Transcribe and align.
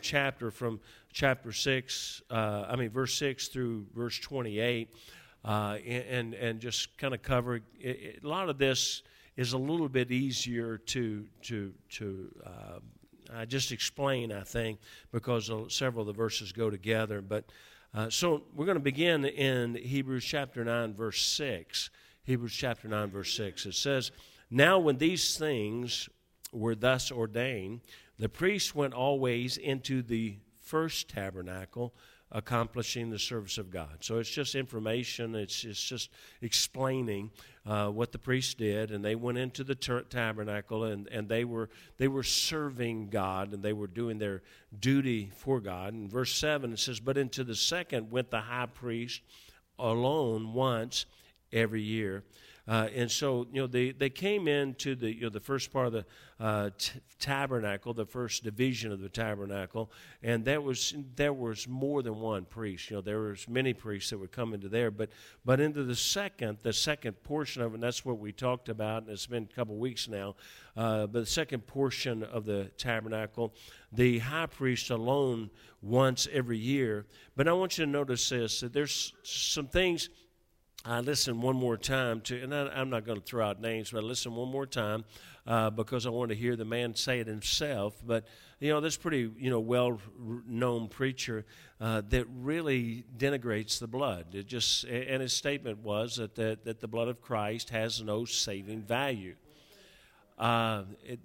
chapter 0.00 0.50
from 0.50 0.80
chapter 1.12 1.52
6, 1.52 2.22
uh, 2.30 2.66
I 2.68 2.76
mean, 2.76 2.90
verse 2.90 3.14
6 3.14 3.48
through 3.48 3.86
verse 3.94 4.18
28, 4.18 4.92
uh, 5.44 5.78
and, 5.86 6.34
and 6.34 6.60
just 6.60 6.96
kind 6.98 7.14
of 7.14 7.22
cover 7.22 7.56
it, 7.56 7.62
it, 7.78 8.24
a 8.24 8.28
lot 8.28 8.48
of 8.48 8.58
this 8.58 9.02
is 9.36 9.52
a 9.52 9.58
little 9.58 9.88
bit 9.88 10.10
easier 10.10 10.78
to, 10.78 11.26
to, 11.42 11.72
to 11.90 12.30
uh, 12.46 13.44
just 13.46 13.72
explain, 13.72 14.32
I 14.32 14.42
think, 14.42 14.78
because 15.12 15.50
several 15.68 16.02
of 16.02 16.06
the 16.06 16.12
verses 16.12 16.52
go 16.52 16.70
together. 16.70 17.20
But 17.20 17.44
uh, 17.94 18.10
so 18.10 18.42
we're 18.54 18.66
going 18.66 18.76
to 18.76 18.82
begin 18.82 19.24
in 19.24 19.74
Hebrews 19.74 20.24
chapter 20.24 20.64
9, 20.64 20.94
verse 20.94 21.20
6. 21.22 21.90
Hebrews 22.24 22.54
chapter 22.54 22.88
9, 22.88 23.10
verse 23.10 23.34
6. 23.36 23.66
It 23.66 23.74
says, 23.74 24.10
Now 24.50 24.78
when 24.78 24.98
these 24.98 25.36
things 25.36 26.08
were 26.52 26.74
thus 26.74 27.10
ordained, 27.10 27.80
the 28.18 28.28
priest 28.28 28.74
went 28.74 28.94
always 28.94 29.56
into 29.56 30.02
the 30.02 30.36
first 30.60 31.08
tabernacle, 31.08 31.94
accomplishing 32.30 33.10
the 33.10 33.18
service 33.18 33.58
of 33.58 33.70
God. 33.70 33.98
So 34.00 34.18
it's 34.18 34.30
just 34.30 34.54
information, 34.54 35.34
it's, 35.34 35.64
it's 35.64 35.82
just 35.82 36.10
explaining 36.40 37.30
uh, 37.66 37.88
what 37.88 38.12
the 38.12 38.18
priest 38.18 38.58
did. 38.58 38.90
And 38.90 39.04
they 39.04 39.14
went 39.14 39.38
into 39.38 39.62
the 39.62 39.74
ter- 39.74 40.02
tabernacle 40.02 40.84
and, 40.84 41.06
and 41.08 41.28
they, 41.28 41.44
were, 41.44 41.70
they 41.96 42.08
were 42.08 42.22
serving 42.22 43.08
God 43.08 43.52
and 43.52 43.62
they 43.62 43.72
were 43.72 43.86
doing 43.86 44.18
their 44.18 44.42
duty 44.78 45.30
for 45.36 45.60
God. 45.60 45.94
In 45.94 46.08
verse 46.08 46.34
7, 46.34 46.72
it 46.72 46.78
says, 46.78 46.98
But 46.98 47.18
into 47.18 47.44
the 47.44 47.54
second 47.54 48.10
went 48.10 48.30
the 48.30 48.40
high 48.40 48.66
priest 48.66 49.22
alone 49.78 50.54
once 50.54 51.06
every 51.52 51.82
year 51.82 52.24
uh, 52.66 52.88
and 52.94 53.10
so, 53.10 53.46
you 53.52 53.60
know, 53.60 53.66
they, 53.66 53.90
they 53.90 54.08
came 54.08 54.48
into 54.48 54.94
the, 54.94 55.14
you 55.14 55.22
know, 55.22 55.28
the 55.28 55.40
first 55.40 55.70
part 55.70 55.86
of 55.86 55.92
the 55.92 56.06
uh, 56.40 56.70
t- 56.78 56.98
tabernacle, 57.18 57.92
the 57.92 58.06
first 58.06 58.42
division 58.42 58.90
of 58.90 59.00
the 59.00 59.08
tabernacle, 59.08 59.92
and 60.22 60.46
that 60.46 60.62
was, 60.62 60.94
there 61.14 61.34
was 61.34 61.68
more 61.68 62.02
than 62.02 62.20
one 62.20 62.46
priest. 62.46 62.90
You 62.90 62.96
know, 62.96 63.02
there 63.02 63.20
was 63.20 63.46
many 63.48 63.74
priests 63.74 64.10
that 64.10 64.18
would 64.18 64.32
come 64.32 64.54
into 64.54 64.70
there. 64.70 64.90
But, 64.90 65.10
but 65.44 65.60
into 65.60 65.84
the 65.84 65.94
second, 65.94 66.58
the 66.62 66.72
second 66.72 67.22
portion 67.22 67.60
of 67.60 67.72
it, 67.72 67.74
and 67.74 67.82
that's 67.82 68.04
what 68.04 68.18
we 68.18 68.32
talked 68.32 68.70
about, 68.70 69.02
and 69.02 69.12
it's 69.12 69.26
been 69.26 69.48
a 69.50 69.54
couple 69.54 69.76
weeks 69.76 70.08
now, 70.08 70.34
uh, 70.74 71.06
but 71.06 71.20
the 71.20 71.26
second 71.26 71.66
portion 71.66 72.22
of 72.22 72.46
the 72.46 72.70
tabernacle, 72.78 73.54
the 73.92 74.20
high 74.20 74.46
priest 74.46 74.88
alone 74.88 75.50
once 75.82 76.26
every 76.32 76.58
year. 76.58 77.04
But 77.36 77.46
I 77.46 77.52
want 77.52 77.76
you 77.76 77.84
to 77.84 77.90
notice 77.90 78.30
this, 78.30 78.60
that 78.60 78.72
there's 78.72 79.12
some 79.22 79.66
things– 79.66 80.08
I 80.86 81.00
listened 81.00 81.42
one 81.42 81.56
more 81.56 81.78
time 81.78 82.20
to, 82.22 82.42
and 82.42 82.54
I, 82.54 82.78
am 82.78 82.90
not 82.90 83.06
going 83.06 83.18
to 83.18 83.24
throw 83.24 83.46
out 83.46 83.58
names, 83.58 83.90
but 83.90 84.04
I 84.04 84.06
listened 84.06 84.36
one 84.36 84.50
more 84.50 84.66
time 84.66 85.06
uh, 85.46 85.70
because 85.70 86.04
I 86.04 86.10
want 86.10 86.28
to 86.28 86.34
hear 86.34 86.56
the 86.56 86.66
man 86.66 86.94
say 86.94 87.20
it 87.20 87.26
himself. 87.26 88.02
But 88.04 88.26
you 88.60 88.68
know, 88.68 88.82
this 88.82 88.98
pretty 88.98 89.30
you 89.38 89.48
know 89.48 89.60
well-known 89.60 90.88
preacher 90.88 91.46
uh, 91.80 92.02
that 92.10 92.26
really 92.36 93.04
denigrates 93.16 93.78
the 93.78 93.86
blood. 93.86 94.34
It 94.34 94.46
just 94.46 94.84
and 94.84 95.22
his 95.22 95.32
statement 95.32 95.78
was 95.78 96.16
that 96.16 96.34
the, 96.34 96.58
that 96.64 96.80
the 96.80 96.88
blood 96.88 97.08
of 97.08 97.22
Christ 97.22 97.70
has 97.70 98.02
no 98.02 98.26
saving 98.26 98.82
value. 98.82 99.36
Uh, 100.38 100.82
it, 101.02 101.20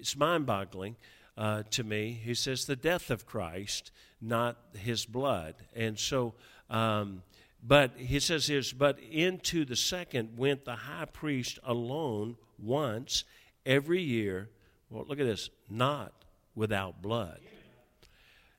it's 0.00 0.16
mind-boggling. 0.16 0.96
Uh, 1.36 1.62
to 1.70 1.84
me, 1.84 2.20
he 2.24 2.34
says 2.34 2.64
the 2.64 2.74
death 2.74 3.10
of 3.10 3.26
Christ, 3.26 3.92
not 4.20 4.56
his 4.76 5.06
blood, 5.06 5.54
and 5.76 5.96
so 5.96 6.34
um, 6.68 7.22
but 7.62 7.92
he 7.96 8.20
says 8.20 8.46
this, 8.46 8.72
but 8.72 8.98
into 9.00 9.64
the 9.64 9.76
second 9.76 10.38
went 10.38 10.64
the 10.64 10.76
high 10.76 11.06
priest 11.06 11.58
alone 11.64 12.36
once 12.58 13.24
every 13.66 14.00
year. 14.00 14.48
Well, 14.90 15.04
look 15.08 15.20
at 15.20 15.26
this, 15.26 15.50
not 15.68 16.12
without 16.54 17.02
blood. 17.02 17.40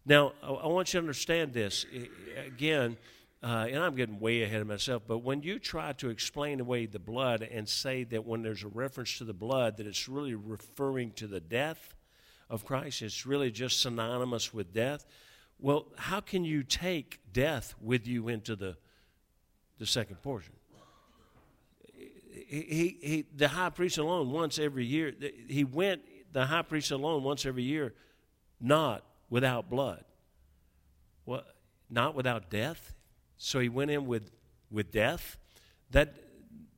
Now, 0.06 0.34
I 0.42 0.68
want 0.68 0.94
you 0.94 1.00
to 1.00 1.04
understand 1.04 1.54
this. 1.54 1.86
Again, 2.46 2.98
uh, 3.42 3.68
and 3.70 3.78
I'm 3.78 3.96
getting 3.96 4.20
way 4.20 4.44
ahead 4.44 4.62
of 4.62 4.68
myself, 4.68 5.04
but 5.08 5.20
when 5.20 5.44
you 5.44 5.60
try 5.60 5.94
to 5.94 6.10
explain 6.10 6.60
away 6.60 6.86
the 6.88 7.00
blood 7.00 7.42
and 7.42 7.68
say 7.70 8.04
that 8.06 8.26
when 8.26 8.42
there's 8.42 8.64
a 8.64 8.68
reference 8.68 9.18
to 9.20 9.24
the 9.24 9.34
blood, 9.34 9.78
that 9.78 9.88
it's 9.88 10.10
really 10.10 10.36
referring 10.36 11.12
to 11.14 11.28
the 11.28 11.40
death 11.40 11.96
of 12.50 12.66
Christ, 12.66 13.02
it's 13.02 13.26
really 13.26 13.50
just 13.50 13.82
synonymous 13.82 14.54
with 14.54 14.74
death. 14.74 15.06
Well, 15.58 15.88
how 15.98 16.20
can 16.20 16.44
you 16.44 16.64
take 16.64 17.20
death 17.32 17.76
with 17.82 18.08
you 18.08 18.28
into 18.28 18.56
the 18.56 18.78
the 19.80 19.86
second 19.86 20.22
portion. 20.22 20.54
He, 22.32 22.62
he, 22.62 22.98
he, 23.02 23.26
the 23.36 23.48
high 23.48 23.70
priest 23.70 23.98
alone 23.98 24.32
once 24.32 24.60
every 24.60 24.86
year, 24.86 25.14
he 25.48 25.64
went, 25.64 26.02
the 26.32 26.46
high 26.46 26.62
priest 26.62 26.92
alone 26.92 27.24
once 27.24 27.46
every 27.46 27.64
year, 27.64 27.94
not 28.60 29.04
without 29.30 29.70
blood. 29.70 30.04
Well, 31.26 31.44
not 31.90 32.16
without 32.16 32.50
death. 32.50 32.94
So 33.38 33.60
he 33.60 33.70
went 33.70 33.92
in 33.92 34.06
with, 34.06 34.32
with 34.70 34.92
death. 34.92 35.38
That 35.92 36.14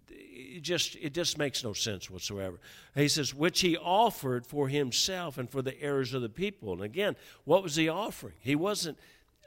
it 0.10 0.62
just 0.62 0.96
it 0.96 1.14
just 1.14 1.38
makes 1.38 1.64
no 1.64 1.74
sense 1.74 2.10
whatsoever. 2.10 2.60
He 2.94 3.08
says, 3.08 3.34
which 3.34 3.62
he 3.62 3.78
offered 3.78 4.46
for 4.46 4.68
himself 4.68 5.38
and 5.38 5.50
for 5.50 5.62
the 5.62 5.82
errors 5.82 6.14
of 6.14 6.22
the 6.22 6.30
people. 6.30 6.74
And 6.74 6.82
again, 6.82 7.16
what 7.46 7.64
was 7.64 7.76
he 7.76 7.90
offering? 7.90 8.36
He 8.40 8.56
wasn't 8.56 8.98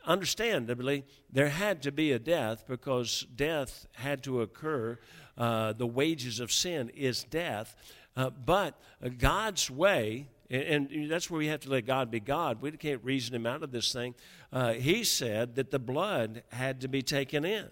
understandably, 0.07 1.05
there 1.31 1.49
had 1.49 1.83
to 1.83 1.93
be 1.93 2.13
a 2.13 2.19
death 2.19 2.65
because 2.67 3.27
death 3.35 3.87
had 3.93 4.23
to 4.25 4.43
occur. 4.43 4.99
Uh, 5.37 5.73
the 5.73 5.87
wages 5.87 6.41
of 6.41 6.53
sin 6.53 6.91
is 6.91 7.25
death. 7.25 7.77
Uh, 8.17 8.31
but 8.31 8.81
God's 9.19 9.71
way, 9.71 10.29
and, 10.49 10.91
and, 10.91 11.11
that's 11.11 11.31
where 11.31 11.39
we 11.39 11.49
have 11.49 11.61
to 11.61 11.71
let 11.71 11.87
God 11.87 12.11
be 12.11 12.21
God. 12.21 12.63
We 12.63 12.71
can't 12.73 13.03
reason 13.03 13.35
him 13.35 13.47
out 13.47 13.63
of 13.63 13.73
this 13.73 13.93
thing. 13.93 14.15
Uh, 14.53 14.75
he 14.75 15.03
said 15.03 15.57
that 15.57 15.71
the 15.71 15.81
blood 15.81 16.45
had 16.51 16.81
to 16.83 16.89
be 16.89 17.03
taken 17.03 17.45
in. 17.45 17.69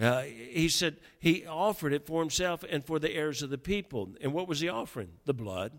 Uh, 0.00 0.22
he 0.22 0.68
said 0.68 0.96
he 1.18 1.44
offered 1.44 1.92
it 1.92 2.06
for 2.06 2.20
himself 2.20 2.64
and 2.70 2.84
for 2.84 2.98
the 2.98 3.10
heirs 3.10 3.42
of 3.42 3.50
the 3.50 3.58
people. 3.58 4.10
And 4.20 4.32
what 4.32 4.46
was 4.46 4.60
he 4.60 4.68
offering? 4.68 5.08
The 5.24 5.34
blood. 5.34 5.72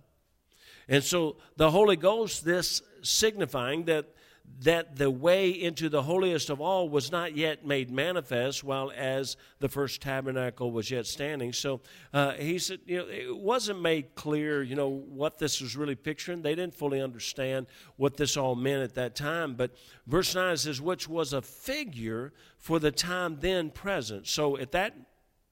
And 0.90 1.04
so 1.04 1.38
the 1.56 1.72
Holy 1.72 1.96
Ghost, 1.96 2.44
this 2.44 2.82
signifying 3.02 3.86
that 3.86 4.14
that 4.62 4.98
the 4.98 5.10
way 5.10 5.50
into 5.50 5.88
the 5.88 6.04
holiest 6.04 6.50
of 6.50 6.60
all 6.60 6.90
was 6.90 7.12
not 7.12 7.36
yet 7.36 7.66
made 7.66 7.90
manifest 7.90 8.64
while 8.64 8.92
as 8.96 9.38
the 9.60 9.70
first 9.70 10.02
tabernacle 10.02 10.72
was 10.72 10.92
yet 10.92 11.08
standing. 11.08 11.54
So 11.54 11.82
uh, 12.14 12.34
he 12.34 12.60
said 12.60 12.80
you 12.86 12.98
know 12.98 13.08
it 13.08 13.38
wasn't 13.38 13.82
made 13.82 14.16
clear 14.16 14.62
you 14.62 14.76
know 14.76 14.90
what 14.90 15.38
this 15.38 15.62
was 15.62 15.78
really 15.78 15.96
picturing. 15.96 16.42
They 16.42 16.56
didn't 16.56 16.76
fully 16.76 17.02
understand 17.02 17.68
what 17.96 18.18
this 18.18 18.36
all 18.36 18.56
meant 18.56 18.84
at 18.84 18.96
that 18.96 19.16
time. 19.16 19.56
But 19.56 19.76
verse 20.08 20.36
9 20.36 20.58
says 20.58 20.82
which 20.82 21.08
was 21.08 21.32
a 21.32 21.42
figure 21.42 22.34
for 22.58 22.80
the 22.80 22.92
time 22.92 23.38
then 23.40 23.70
present. 23.70 24.28
So 24.28 24.58
at 24.58 24.72
that 24.74 24.94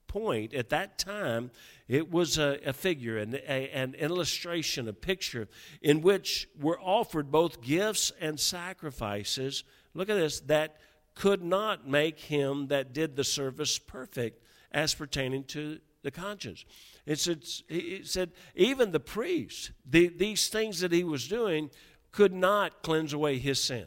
point 0.06 0.54
at 0.54 0.70
that 0.70 0.98
time 0.98 1.50
it 1.88 2.10
was 2.10 2.36
a, 2.36 2.58
a 2.66 2.72
figure, 2.72 3.16
an, 3.16 3.34
a, 3.34 3.70
an 3.70 3.94
illustration, 3.94 4.88
a 4.88 4.92
picture 4.92 5.48
in 5.80 6.02
which 6.02 6.48
were 6.60 6.78
offered 6.78 7.30
both 7.30 7.62
gifts 7.62 8.12
and 8.20 8.38
sacrifices. 8.38 9.64
Look 9.94 10.10
at 10.10 10.16
this 10.16 10.40
that 10.40 10.76
could 11.14 11.42
not 11.42 11.88
make 11.88 12.20
him 12.20 12.68
that 12.68 12.92
did 12.92 13.16
the 13.16 13.24
service 13.24 13.78
perfect 13.78 14.44
as 14.70 14.94
pertaining 14.94 15.44
to 15.44 15.80
the 16.02 16.10
conscience. 16.10 16.64
It 17.06 17.18
said, 17.18 17.42
it 17.68 18.06
said 18.06 18.32
even 18.54 18.92
the 18.92 19.00
priest, 19.00 19.72
the, 19.88 20.08
these 20.08 20.48
things 20.48 20.80
that 20.80 20.92
he 20.92 21.04
was 21.04 21.26
doing, 21.26 21.70
could 22.12 22.32
not 22.32 22.82
cleanse 22.82 23.12
away 23.12 23.38
his 23.38 23.62
sin. 23.62 23.86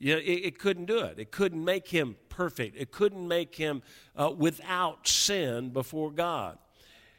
You 0.00 0.14
know, 0.14 0.20
it, 0.20 0.24
it 0.24 0.58
couldn't 0.58 0.86
do 0.86 0.98
it. 1.00 1.18
It 1.18 1.30
couldn't 1.30 1.62
make 1.62 1.88
him 1.88 2.16
perfect. 2.30 2.76
It 2.76 2.90
couldn't 2.90 3.28
make 3.28 3.54
him 3.54 3.82
uh, 4.16 4.32
without 4.36 5.06
sin 5.06 5.70
before 5.70 6.10
God. 6.10 6.58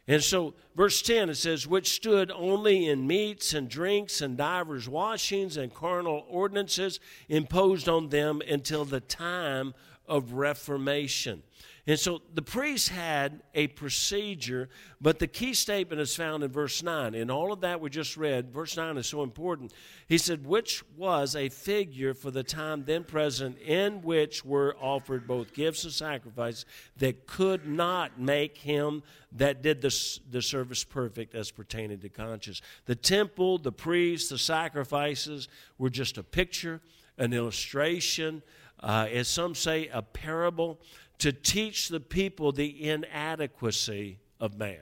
And 0.08 0.22
so, 0.22 0.56
verse 0.75 1.02
10, 1.03 1.30
it 1.30 1.36
says, 1.36 1.68
which 1.68 1.94
stood 1.94 2.31
only 2.31 2.88
in 2.88 3.06
meats 3.06 3.53
and 3.53 3.69
drinks 3.69 4.19
and 4.19 4.36
divers 4.36 4.90
washings 4.90 5.58
and 5.58 5.72
carnal 5.72 6.25
ordinances 6.28 7.00
imposed 7.30 7.88
on 7.88 8.10
them 8.10 8.42
until 8.50 8.84
the 8.84 9.00
time 9.00 9.75
of 10.07 10.34
reformation. 10.34 11.44
And 11.88 12.00
so 12.00 12.22
the 12.33 12.44
priest 12.44 12.89
had 12.89 13.42
a 13.56 13.68
procedure, 13.68 14.69
but 15.00 15.18
the 15.18 15.25
key 15.25 15.56
statement 15.56 16.00
is 16.00 16.16
found 16.16 16.44
in 16.44 16.51
verse 16.51 16.83
9. 16.83 17.16
In 17.16 17.31
all 17.31 17.51
of 17.51 17.62
that 17.62 17.81
we 17.81 17.89
just 17.89 18.18
read, 18.18 18.54
verse 18.54 18.78
9 18.78 18.98
is 18.98 19.07
so 19.07 19.24
important. 19.24 19.74
He 20.07 20.19
said, 20.19 20.45
Which 20.45 20.83
was 20.95 21.36
a 21.36 21.50
figure 21.50 22.13
for 22.13 22.30
the 22.30 22.44
time 22.44 22.83
then 22.86 23.04
present, 23.04 23.57
in 23.60 24.04
which 24.04 24.45
were 24.45 24.75
offered 24.80 25.28
both 25.28 25.54
gifts 25.54 25.83
and 25.83 25.92
sacrifices 25.92 26.66
that 26.98 27.25
could 27.25 27.66
not 27.66 28.19
make 28.19 28.60
him 28.60 29.01
that 29.31 29.63
did 29.63 29.81
the, 29.81 30.19
the 30.30 30.42
service 30.42 30.84
perfect 30.84 31.34
as 31.34 31.50
pertaining 31.50 32.00
to 32.00 32.10
conscience. 32.10 32.62
The 32.86 32.95
temple, 32.95 33.57
the 33.57 33.72
priests, 33.72 34.30
the 34.30 34.38
sacrifices 34.38 35.48
were 35.80 35.89
just 35.89 36.19
a 36.19 36.24
picture, 36.24 36.80
an 37.18 37.34
illustration, 37.34 38.44
uh, 38.81 39.07
as 39.12 39.27
some 39.27 39.56
say, 39.56 39.89
a 39.94 40.01
parable 40.01 40.80
to 41.21 41.31
teach 41.31 41.89
the 41.89 42.00
people 42.00 42.51
the 42.51 42.89
inadequacy 42.89 44.18
of 44.39 44.57
man. 44.57 44.81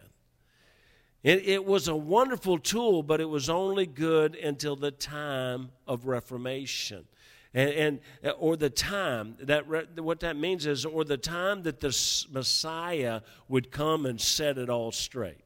It, 1.21 1.45
it, 1.45 1.65
was 1.65 1.89
a 1.89 1.95
wonderful 1.95 2.57
tool, 2.57 3.03
but 3.03 3.19
it 3.19 3.27
was 3.27 3.50
only 3.50 3.86
good 3.86 4.36
until 4.36 4.77
the 4.77 4.91
time 4.91 5.71
of 5.86 6.06
Reformation. 6.06 7.06
And, 7.53 7.69
and 7.71 8.00
uh, 8.24 8.30
or 8.30 8.56
the 8.56 8.69
time 8.69 9.36
that 9.41 9.65
what 10.01 10.21
that 10.21 10.38
means 10.38 10.65
is 10.65 10.86
or 10.86 11.03
the 11.03 11.18
time 11.18 11.63
that 11.63 11.81
the 11.81 11.88
Messiah 12.31 13.19
would 13.50 13.69
come 13.69 14.06
and 14.06 14.21
set 14.21 14.57
it 14.57 14.69
all 14.69 14.94
straight. 14.94 15.42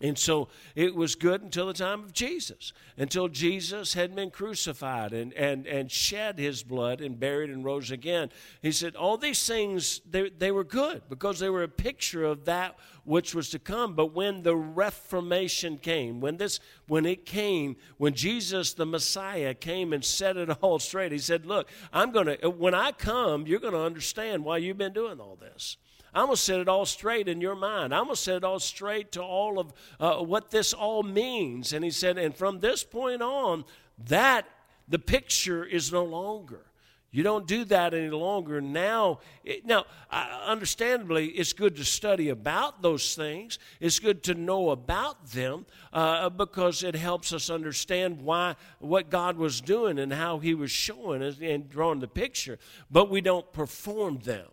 And 0.00 0.18
so 0.18 0.48
it 0.74 0.94
was 0.94 1.14
good 1.14 1.42
until 1.42 1.66
the 1.66 1.74
time 1.74 2.02
of 2.02 2.14
Jesus, 2.14 2.72
until 2.96 3.28
Jesus 3.28 3.92
had 3.92 4.14
been 4.14 4.30
crucified 4.30 5.12
and, 5.12 5.34
and, 5.34 5.66
and 5.66 5.90
shed 5.90 6.38
his 6.38 6.62
blood 6.62 7.02
and 7.02 7.20
buried 7.20 7.50
and 7.50 7.62
rose 7.62 7.90
again. 7.90 8.30
He 8.62 8.72
said, 8.72 8.96
All 8.96 9.18
these 9.18 9.46
things, 9.46 10.00
they, 10.08 10.30
they 10.30 10.50
were 10.50 10.64
good 10.64 11.02
because 11.10 11.38
they 11.38 11.50
were 11.50 11.62
a 11.62 11.68
picture 11.68 12.24
of 12.24 12.46
that 12.46 12.76
which 13.04 13.34
was 13.34 13.50
to 13.50 13.58
come. 13.58 13.94
But 13.94 14.14
when 14.14 14.42
the 14.42 14.56
Reformation 14.56 15.76
came, 15.76 16.20
when, 16.20 16.38
this, 16.38 16.58
when 16.88 17.04
it 17.04 17.26
came, 17.26 17.76
when 17.98 18.14
Jesus, 18.14 18.72
the 18.72 18.86
Messiah, 18.86 19.52
came 19.52 19.92
and 19.92 20.02
set 20.02 20.38
it 20.38 20.50
all 20.62 20.78
straight, 20.78 21.12
he 21.12 21.18
said, 21.18 21.44
Look, 21.44 21.68
I'm 21.92 22.12
going 22.12 22.38
to, 22.38 22.48
when 22.48 22.74
I 22.74 22.92
come, 22.92 23.46
you're 23.46 23.60
going 23.60 23.74
to 23.74 23.82
understand 23.82 24.42
why 24.44 24.56
you've 24.56 24.78
been 24.78 24.94
doing 24.94 25.20
all 25.20 25.36
this. 25.36 25.76
I'm 26.14 26.26
going 26.26 26.36
to 26.36 26.42
set 26.42 26.60
it 26.60 26.68
all 26.68 26.84
straight 26.84 27.28
in 27.28 27.40
your 27.40 27.54
mind. 27.54 27.94
I'm 27.94 28.04
going 28.04 28.16
to 28.16 28.20
set 28.20 28.36
it 28.36 28.44
all 28.44 28.60
straight 28.60 29.12
to 29.12 29.22
all 29.22 29.58
of 29.58 29.72
uh, 29.98 30.16
what 30.16 30.50
this 30.50 30.72
all 30.72 31.02
means. 31.02 31.72
And 31.72 31.84
he 31.84 31.90
said, 31.90 32.18
and 32.18 32.34
from 32.34 32.60
this 32.60 32.84
point 32.84 33.22
on, 33.22 33.64
that 34.06 34.46
the 34.88 34.98
picture 34.98 35.64
is 35.64 35.90
no 35.92 36.04
longer. 36.04 36.66
You 37.14 37.22
don't 37.22 37.46
do 37.46 37.66
that 37.66 37.92
any 37.92 38.08
longer. 38.08 38.62
Now, 38.62 39.20
it, 39.44 39.66
now, 39.66 39.84
understandably, 40.10 41.26
it's 41.28 41.52
good 41.52 41.76
to 41.76 41.84
study 41.84 42.30
about 42.30 42.80
those 42.80 43.14
things. 43.14 43.58
It's 43.80 43.98
good 43.98 44.22
to 44.24 44.34
know 44.34 44.70
about 44.70 45.26
them 45.26 45.66
uh, 45.92 46.30
because 46.30 46.82
it 46.82 46.94
helps 46.94 47.34
us 47.34 47.50
understand 47.50 48.22
why 48.22 48.56
what 48.78 49.10
God 49.10 49.36
was 49.36 49.60
doing 49.60 49.98
and 49.98 50.10
how 50.10 50.38
He 50.38 50.54
was 50.54 50.70
showing 50.70 51.22
us 51.22 51.36
and 51.40 51.68
drawing 51.68 52.00
the 52.00 52.08
picture. 52.08 52.58
But 52.90 53.10
we 53.10 53.20
don't 53.20 53.52
perform 53.52 54.20
them. 54.20 54.46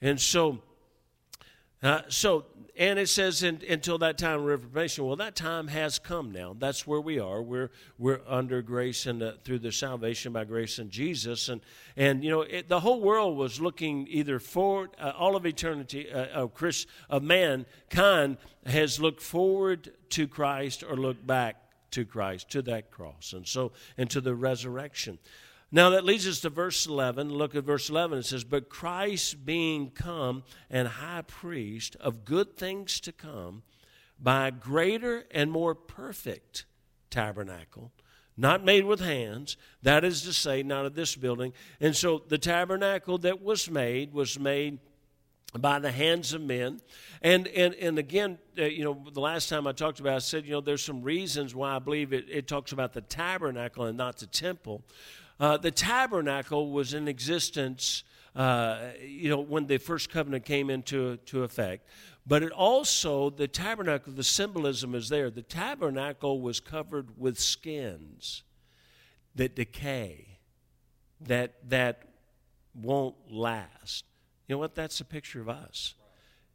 And 0.00 0.20
so, 0.20 0.58
uh, 1.82 2.02
so, 2.08 2.44
and 2.76 2.98
it 2.98 3.08
says 3.08 3.42
in, 3.42 3.62
until 3.68 3.98
that 3.98 4.18
time 4.18 4.40
of 4.40 4.44
reformation. 4.44 5.06
Well, 5.06 5.16
that 5.16 5.34
time 5.34 5.68
has 5.68 5.98
come 5.98 6.30
now. 6.30 6.54
That's 6.58 6.86
where 6.86 7.00
we 7.00 7.18
are. 7.18 7.42
We're 7.42 7.70
we're 7.98 8.20
under 8.26 8.60
grace 8.60 9.06
and 9.06 9.22
uh, 9.22 9.32
through 9.44 9.60
the 9.60 9.72
salvation 9.72 10.32
by 10.32 10.44
grace 10.44 10.78
in 10.78 10.90
Jesus. 10.90 11.48
And 11.48 11.60
and 11.96 12.22
you 12.22 12.30
know 12.30 12.42
it, 12.42 12.68
the 12.68 12.80
whole 12.80 13.00
world 13.00 13.36
was 13.36 13.60
looking 13.60 14.06
either 14.10 14.38
forward. 14.38 14.90
Uh, 14.98 15.12
all 15.16 15.36
of 15.36 15.46
eternity 15.46 16.10
uh, 16.10 16.26
of 16.26 16.54
Chris 16.54 16.86
of 17.08 17.22
mankind 17.22 18.36
has 18.66 19.00
looked 19.00 19.22
forward 19.22 19.92
to 20.10 20.28
Christ 20.28 20.84
or 20.86 20.96
looked 20.96 21.26
back 21.26 21.56
to 21.92 22.04
Christ 22.04 22.50
to 22.50 22.62
that 22.62 22.90
cross. 22.90 23.32
And 23.32 23.46
so 23.46 23.72
and 23.96 24.10
to 24.10 24.20
the 24.20 24.34
resurrection. 24.34 25.18
Now 25.72 25.90
that 25.90 26.04
leads 26.04 26.26
us 26.28 26.40
to 26.40 26.50
verse 26.50 26.86
11. 26.86 27.30
Look 27.30 27.54
at 27.54 27.64
verse 27.64 27.90
11. 27.90 28.18
It 28.18 28.26
says, 28.26 28.44
But 28.44 28.68
Christ 28.68 29.44
being 29.44 29.90
come 29.90 30.44
and 30.70 30.86
high 30.86 31.22
priest 31.22 31.96
of 32.00 32.24
good 32.24 32.56
things 32.56 33.00
to 33.00 33.12
come, 33.12 33.62
by 34.18 34.48
a 34.48 34.50
greater 34.50 35.24
and 35.30 35.50
more 35.50 35.74
perfect 35.74 36.64
tabernacle, 37.10 37.92
not 38.36 38.64
made 38.64 38.84
with 38.84 39.00
hands, 39.00 39.56
that 39.82 40.04
is 40.04 40.22
to 40.22 40.32
say, 40.32 40.62
not 40.62 40.86
of 40.86 40.94
this 40.94 41.16
building. 41.16 41.52
And 41.80 41.96
so 41.96 42.22
the 42.26 42.38
tabernacle 42.38 43.18
that 43.18 43.42
was 43.42 43.70
made 43.70 44.12
was 44.12 44.38
made 44.38 44.78
by 45.58 45.78
the 45.78 45.90
hands 45.90 46.32
of 46.32 46.42
men. 46.42 46.80
And, 47.22 47.46
and, 47.48 47.74
and 47.74 47.98
again, 47.98 48.38
uh, 48.58 48.64
you 48.64 48.84
know, 48.84 49.04
the 49.12 49.20
last 49.20 49.48
time 49.48 49.66
I 49.66 49.72
talked 49.72 50.00
about 50.00 50.12
it, 50.12 50.16
I 50.16 50.18
said, 50.18 50.44
you 50.44 50.52
know, 50.52 50.60
there's 50.60 50.84
some 50.84 51.02
reasons 51.02 51.54
why 51.54 51.76
I 51.76 51.78
believe 51.78 52.12
it, 52.12 52.26
it 52.30 52.46
talks 52.46 52.72
about 52.72 52.92
the 52.92 53.00
tabernacle 53.00 53.84
and 53.84 53.96
not 53.96 54.18
the 54.18 54.26
temple. 54.26 54.82
Uh, 55.38 55.56
the 55.56 55.70
tabernacle 55.70 56.70
was 56.70 56.94
in 56.94 57.08
existence, 57.08 58.04
uh, 58.34 58.78
you 59.06 59.28
know, 59.28 59.40
when 59.40 59.66
the 59.66 59.78
first 59.78 60.10
covenant 60.10 60.44
came 60.44 60.70
into 60.70 61.16
to 61.18 61.42
effect. 61.42 61.86
But 62.26 62.42
it 62.42 62.52
also, 62.52 63.30
the 63.30 63.46
tabernacle, 63.46 64.12
the 64.12 64.24
symbolism 64.24 64.94
is 64.94 65.08
there. 65.08 65.30
The 65.30 65.42
tabernacle 65.42 66.40
was 66.40 66.58
covered 66.58 67.18
with 67.18 67.38
skins 67.38 68.42
that 69.36 69.54
decay, 69.54 70.38
that, 71.20 71.68
that 71.68 72.02
won't 72.74 73.14
last. 73.30 74.04
You 74.48 74.54
know 74.54 74.58
what? 74.58 74.74
That's 74.74 75.00
a 75.00 75.04
picture 75.04 75.40
of 75.40 75.48
us. 75.48 75.94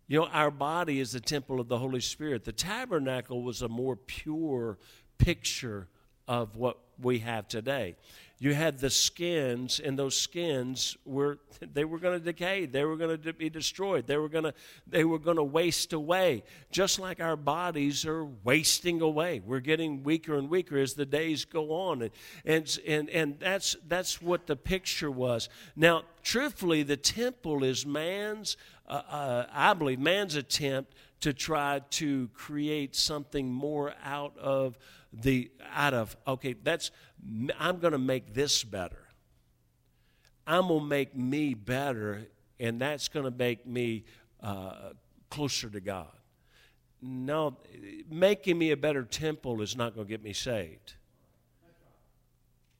You 0.08 0.20
know, 0.20 0.26
our 0.26 0.52
body 0.52 1.00
is 1.00 1.14
the 1.14 1.22
temple 1.22 1.62
of 1.62 1.70
the 1.70 1.78
Holy 1.78 2.02
Spirit. 2.02 2.44
The 2.44 2.52
tabernacle 2.52 3.44
was 3.44 3.62
a 3.62 3.70
more 3.70 3.96
pure 3.96 4.78
picture 5.18 5.88
of 6.28 6.58
what 6.58 6.80
we 7.00 7.20
have 7.20 7.48
today 7.48 7.96
you 8.42 8.54
had 8.56 8.80
the 8.80 8.90
skins 8.90 9.80
and 9.80 9.98
those 9.98 10.18
skins 10.18 10.98
were 11.06 11.38
they 11.74 11.86
were 11.86 12.00
going 12.00 12.18
to 12.18 12.26
decay 12.26 12.66
they 12.66 12.84
were 12.84 12.98
going 12.98 13.22
to 13.22 13.34
be 13.34 13.50
destroyed 13.50 14.08
they 14.08 14.18
were 14.18 14.30
going 14.30 14.44
to 14.44 14.54
they 14.88 15.06
were 15.06 15.20
going 15.20 15.38
to 15.38 15.44
waste 15.44 15.94
away. 15.94 16.44
Just 16.72 17.00
like 17.00 17.20
our 17.20 17.36
bodies 17.36 18.06
are 18.06 18.26
wasting 18.44 19.02
away. 19.02 19.42
We're 19.46 19.60
getting 19.60 20.04
weaker 20.04 20.38
and 20.38 20.50
weaker 20.50 20.78
as 20.78 20.94
the 20.94 21.06
days 21.06 21.46
go 21.46 21.72
on. 21.72 22.02
And 22.02 22.12
and 22.46 22.80
and, 22.88 23.10
and 23.10 23.40
that's 23.40 23.76
that's 23.88 24.22
what 24.22 24.48
the 24.48 24.56
picture 24.56 25.12
was. 25.12 25.50
Now 25.76 26.04
truthfully 26.24 26.84
the 26.84 26.98
temple 26.98 27.64
is 27.64 27.86
man's 27.86 28.56
uh, 28.88 29.02
uh, 29.10 29.46
i 29.52 29.74
believe 29.74 30.00
man's 30.00 30.36
attempt 30.36 30.94
to 31.22 31.34
try 31.34 31.82
to 31.92 32.30
create 32.34 32.96
something 32.96 33.52
more 33.52 33.94
out 34.04 34.38
of 34.38 34.78
the 35.14 35.52
out 35.74 35.94
of 35.94 36.16
okay 36.28 36.54
that's 36.64 36.92
i'm 37.60 37.80
going 37.80 37.94
to 37.94 38.00
make 38.00 38.34
this 38.34 38.64
better. 38.64 39.08
I'm 40.48 40.68
going 40.68 40.80
to 40.82 40.86
make 40.86 41.16
me 41.16 41.54
better 41.54 42.28
and 42.60 42.82
that's 42.82 43.08
going 43.08 43.26
to 43.26 43.32
make 43.32 43.66
me 43.66 44.06
uh, 44.42 44.94
closer 45.30 45.70
to 45.70 45.80
god. 45.80 46.12
No 47.02 47.58
making 48.10 48.58
me 48.58 48.72
a 48.72 48.78
better 48.78 49.04
temple 49.04 49.62
is 49.62 49.76
not 49.76 49.96
going 49.96 50.08
to 50.08 50.10
get 50.10 50.24
me 50.24 50.34
saved. 50.34 50.96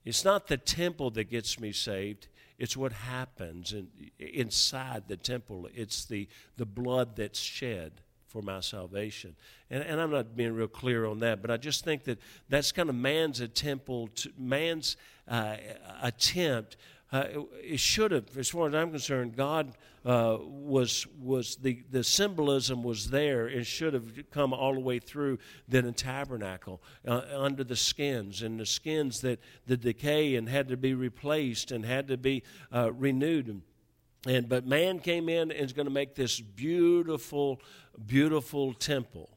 It's 0.04 0.26
not 0.26 0.48
the 0.48 0.58
temple 0.58 1.12
that 1.12 1.26
gets 1.26 1.60
me 1.60 1.72
saved 1.72 2.28
it's 2.62 2.78
what 2.78 2.92
happens 2.94 3.74
in, 3.74 3.88
inside 4.20 5.08
the 5.08 5.18
temple. 5.18 5.68
It's 5.74 6.06
the, 6.06 6.28
the 6.58 6.66
blood 6.68 7.16
that's 7.16 7.40
shed 7.40 8.02
for 8.32 8.42
my 8.42 8.62
salvation. 8.62 9.36
And, 9.70 9.84
and 9.84 10.00
I'm 10.00 10.10
not 10.10 10.36
being 10.36 10.54
real 10.54 10.68
clear 10.68 11.06
on 11.06 11.20
that, 11.20 11.42
but 11.42 11.52
I 11.52 11.58
just 11.58 11.84
think 11.84 12.06
that 12.06 12.20
that's 12.48 12.72
kind 12.72 12.90
of 12.90 12.96
man's 12.96 13.42
attempt, 13.42 13.86
to, 14.16 14.32
man's 14.38 14.96
uh, 15.28 15.58
attempt. 16.02 16.78
Uh, 17.12 17.26
it 17.62 17.80
should 17.80 18.12
have, 18.12 18.38
as 18.38 18.48
far 18.48 18.70
as 18.70 18.74
I'm 18.74 18.90
concerned, 18.92 19.36
God 19.36 19.74
uh, 20.06 20.38
was 20.40 21.06
was 21.22 21.58
the 21.58 21.84
the 21.92 22.06
symbolism 22.06 22.84
was 22.84 23.10
there. 23.10 23.50
It 23.50 23.66
should 23.66 23.94
have 23.94 24.32
come 24.32 24.54
all 24.54 24.74
the 24.74 24.80
way 24.80 25.00
through 25.00 25.38
the 25.68 25.92
tabernacle 25.92 26.82
uh, 27.06 27.22
under 27.36 27.66
the 27.66 27.76
skins 27.76 28.42
and 28.44 28.58
the 28.58 28.66
skins 28.66 29.20
that 29.22 29.40
the 29.68 29.76
decay 29.76 30.36
and 30.36 30.48
had 30.48 30.70
to 30.70 30.78
be 30.78 30.94
replaced 30.94 31.72
and 31.72 31.86
had 31.86 32.08
to 32.08 32.18
be 32.18 32.44
uh, 32.74 32.94
renewed. 32.94 33.62
And 34.28 34.48
but 34.48 34.66
man 34.66 35.00
came 35.00 35.30
in 35.30 35.52
and 35.52 35.66
is 35.66 35.74
going 35.74 35.88
to 35.88 35.94
make 35.94 36.16
this 36.16 36.40
beautiful, 36.40 37.60
beautiful 38.06 38.74
temple. 38.74 39.30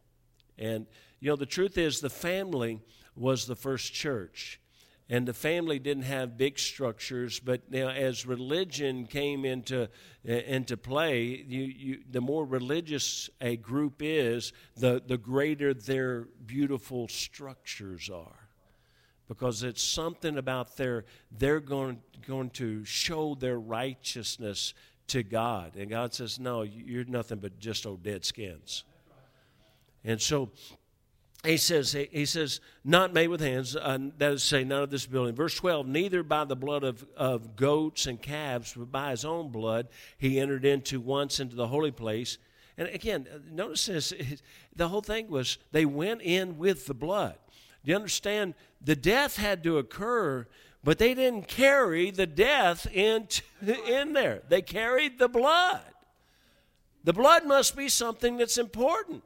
And 0.59 0.87
you 1.21 1.31
know 1.31 1.37
the 1.37 1.47
truth 1.47 1.79
is 1.79 2.00
the 2.00 2.11
family 2.11 2.81
was 3.17 3.47
the 3.47 3.57
first 3.57 3.95
church. 3.95 4.61
And 5.11 5.29
the 5.29 5.35
family 5.35 5.79
didn't 5.79 6.05
have 6.05 6.38
big 6.38 6.59
structures, 6.59 7.38
but 7.38 7.71
now 7.71 7.88
as 7.88 8.26
religion 8.26 9.07
came 9.07 9.45
into 9.45 9.91
into 10.25 10.79
play, 10.79 11.45
you, 11.47 11.62
you, 11.62 11.99
the 12.11 12.23
more 12.23 12.47
religious 12.47 13.29
a 13.41 13.57
group 13.57 13.97
is, 14.00 14.55
the, 14.76 15.03
the 15.07 15.19
greater 15.19 15.75
their 15.75 16.23
beautiful 16.47 17.07
structures 17.09 18.09
are 18.09 18.43
because 19.28 19.62
it's 19.62 19.83
something 19.83 20.38
about 20.38 20.76
their 20.76 21.04
they're 21.31 21.61
going 21.61 22.00
going 22.26 22.50
to 22.50 22.85
show 22.85 23.35
their 23.35 23.59
righteousness 23.59 24.75
to 25.09 25.23
God. 25.23 25.76
And 25.76 25.90
God 25.90 26.14
says, 26.14 26.38
"No, 26.38 26.62
you're 26.62 27.04
nothing 27.04 27.38
but 27.38 27.59
just 27.59 27.87
old 27.87 28.02
dead 28.02 28.25
skins." 28.25 28.85
And 30.04 30.21
so 30.21 30.50
he 31.45 31.59
says, 31.59 31.93
he 31.93 32.25
says, 32.25 32.61
not 32.85 33.12
made 33.12 33.28
with 33.28 33.40
hands, 33.40 33.76
uh, 33.76 33.99
that 34.16 34.33
is 34.33 34.43
say, 34.43 34.64
none 34.64 34.83
of 34.83 34.90
this 34.90 35.04
building. 35.04 35.35
Verse 35.35 35.54
12, 35.54 35.87
neither 35.87 36.23
by 36.23 36.45
the 36.45 36.57
blood 36.57 36.85
of, 36.85 37.04
of 37.16 37.54
goats 37.54 38.07
and 38.07 38.21
calves, 38.21 38.75
but 38.75 38.90
by 38.90 39.11
his 39.11 39.25
own 39.26 39.50
blood, 39.50 39.88
he 40.16 40.40
entered 40.40 40.64
into 40.64 41.00
once 41.00 41.40
into 41.40 41.54
the 41.54 41.66
holy 41.66 41.90
place. 41.90 42.38
And 42.78 42.88
again, 42.88 43.26
notice 43.50 43.87
this, 43.87 44.12
the 44.76 44.88
whole 44.88 45.02
thing 45.02 45.28
was 45.28 45.59
they 45.71 45.85
went 45.85 46.23
in 46.23 46.57
with 46.57 46.87
the 46.87 46.95
blood. 46.95 47.37
Do 47.85 47.91
you 47.91 47.97
understand? 47.97 48.55
The 48.81 48.97
death 48.97 49.37
had 49.37 49.62
to 49.64 49.79
occur, 49.79 50.47
but 50.83 50.99
they 50.99 51.14
didn't 51.14 51.49
carry 51.49 52.11
the 52.11 52.26
death 52.26 52.87
in, 52.93 53.29
in 53.87 54.12
there. 54.12 54.43
They 54.49 54.62
carried 54.62 55.19
the 55.19 55.29
blood. 55.29 55.83
The 57.05 57.12
blood 57.12 57.47
must 57.47 57.76
be 57.76 57.88
something 57.88 58.38
that's 58.38 58.57
important. 58.57 59.23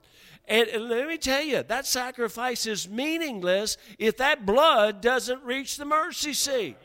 And, 0.49 0.69
and 0.69 0.89
let 0.89 1.07
me 1.07 1.19
tell 1.19 1.43
you, 1.43 1.63
that 1.63 1.87
sacrifice 1.87 2.67
is 2.67 2.89
meaningless 2.89 3.77
if 3.99 4.17
that 4.17 4.47
blood 4.47 5.01
doesn't 5.01 5.43
reach 5.45 5.77
the 5.77 5.85
mercy 5.85 6.33
seat. 6.33 6.77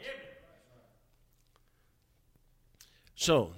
So, 3.16 3.54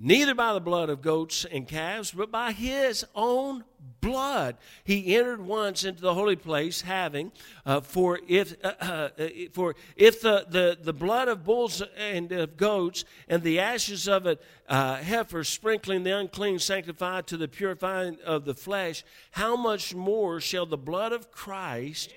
neither 0.00 0.34
by 0.34 0.54
the 0.54 0.60
blood 0.60 0.88
of 0.88 1.02
goats 1.02 1.44
and 1.44 1.68
calves, 1.68 2.10
but 2.10 2.30
by 2.30 2.52
his 2.52 3.04
own 3.14 3.62
blood. 4.00 4.56
He 4.82 5.14
entered 5.14 5.40
once 5.40 5.84
into 5.84 6.00
the 6.00 6.14
holy 6.14 6.36
place, 6.36 6.80
having 6.80 7.32
uh, 7.66 7.82
for 7.82 8.18
if 8.26 8.56
uh, 8.64 8.72
uh, 8.80 9.08
for 9.52 9.76
if 9.96 10.22
the, 10.22 10.46
the, 10.48 10.78
the 10.80 10.94
blood 10.94 11.28
of 11.28 11.44
bulls 11.44 11.82
and 11.98 12.32
of 12.32 12.56
goats 12.56 13.04
and 13.28 13.42
the 13.42 13.60
ashes 13.60 14.08
of 14.08 14.26
a 14.26 14.38
uh, 14.68 14.96
heifer 14.96 15.44
sprinkling 15.44 16.02
the 16.02 16.16
unclean 16.16 16.58
sanctified 16.58 17.26
to 17.26 17.36
the 17.36 17.48
purifying 17.48 18.16
of 18.24 18.46
the 18.46 18.54
flesh, 18.54 19.04
how 19.32 19.54
much 19.54 19.94
more 19.94 20.40
shall 20.40 20.64
the 20.64 20.78
blood 20.78 21.12
of 21.12 21.30
Christ, 21.30 22.14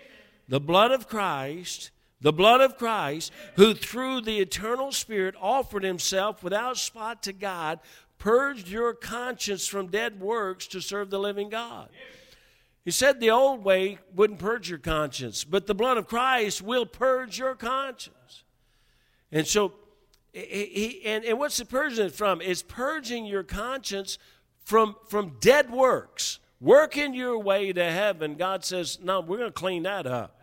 the 0.48 0.62
blood 0.62 0.92
of 0.92 1.10
Christ, 1.10 1.92
the 2.24 2.34
blood 2.34 2.62
of 2.62 2.78
Christ, 2.78 3.32
who 3.58 3.74
through 3.76 4.22
the 4.22 4.40
eternal 4.40 4.92
Spirit 4.92 5.36
offered 5.40 5.84
himself 5.84 6.42
without 6.42 6.78
spot 6.78 7.22
to 7.24 7.34
God, 7.34 7.80
purged 8.18 8.70
your 8.70 8.94
conscience 8.94 9.68
from 9.68 9.88
dead 9.88 10.20
works 10.20 10.66
to 10.68 10.82
serve 10.82 11.10
the 11.10 11.20
living 11.20 11.50
God. 11.50 11.90
He 12.86 12.92
said 12.92 13.20
the 13.20 13.32
old 13.32 13.64
way 13.64 14.00
wouldn't 14.16 14.40
purge 14.40 14.70
your 14.70 14.80
conscience, 14.80 15.44
but 15.44 15.68
the 15.68 15.76
blood 15.76 15.98
of 15.98 16.08
Christ 16.08 16.62
will 16.62 16.86
purge 16.86 17.38
your 17.38 17.56
conscience. 17.56 18.44
And 19.32 19.46
so, 19.46 19.74
he, 20.32 21.02
and, 21.06 21.26
and 21.26 21.38
what's 21.38 21.60
it 21.60 21.70
purging 21.70 22.06
it 22.06 22.14
from? 22.14 22.42
It's 22.42 22.64
purging 22.64 23.26
your 23.26 23.44
conscience 23.44 24.18
from, 24.64 24.96
from 25.10 25.38
dead 25.42 25.70
works. 25.70 26.40
Working 26.62 27.14
your 27.14 27.38
way 27.38 27.74
to 27.74 27.84
heaven, 27.84 28.36
God 28.36 28.64
says, 28.64 29.00
no, 29.04 29.20
we're 29.20 29.40
going 29.40 29.50
to 29.50 29.54
clean 29.54 29.84
that 29.84 30.08
up. 30.08 30.40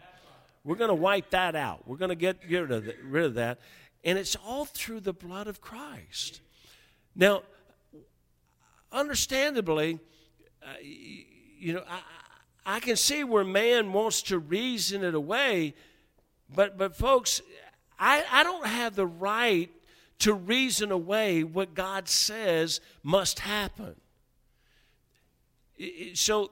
We're 0.65 0.77
going 0.77 0.89
to 0.89 0.95
wipe 0.95 1.31
that 1.31 1.57
out. 1.57 1.87
We're 1.87 1.97
going 1.97 2.11
to 2.11 2.15
get, 2.15 2.47
get 2.49 2.61
rid, 2.63 2.71
of 2.71 2.85
the, 2.85 2.95
rid 3.05 3.25
of 3.25 3.35
that. 3.35 3.61
And 4.05 4.19
it's 4.19 4.37
all 4.37 4.65
through 4.65 5.01
the 5.01 5.13
blood 5.13 5.47
of 5.47 5.61
Christ. 5.61 6.41
Now, 7.15 7.43
understandably, 8.93 9.99
uh, 10.63 10.69
you 10.83 11.75
know, 11.75 11.85
I, 11.89 12.77
I 12.77 12.81
can 12.81 12.97
see 12.97 13.25
where 13.25 13.45
man 13.45 13.93
wants 13.93 14.23
to 14.23 14.39
reason 14.39 15.03
it 15.03 15.15
away, 15.15 15.75
but, 16.55 16.77
but 16.77 16.95
folks, 16.95 17.41
I, 17.99 18.25
I 18.31 18.43
don't 18.43 18.67
have 18.67 18.97
the 18.97 19.07
right 19.07 19.71
to 20.21 20.35
reason 20.35 20.91
away 20.91 21.43
what 21.43 21.75
God 21.75 22.09
says 22.09 22.81
must 23.03 23.41
happen. 23.41 23.97
So 26.15 26.51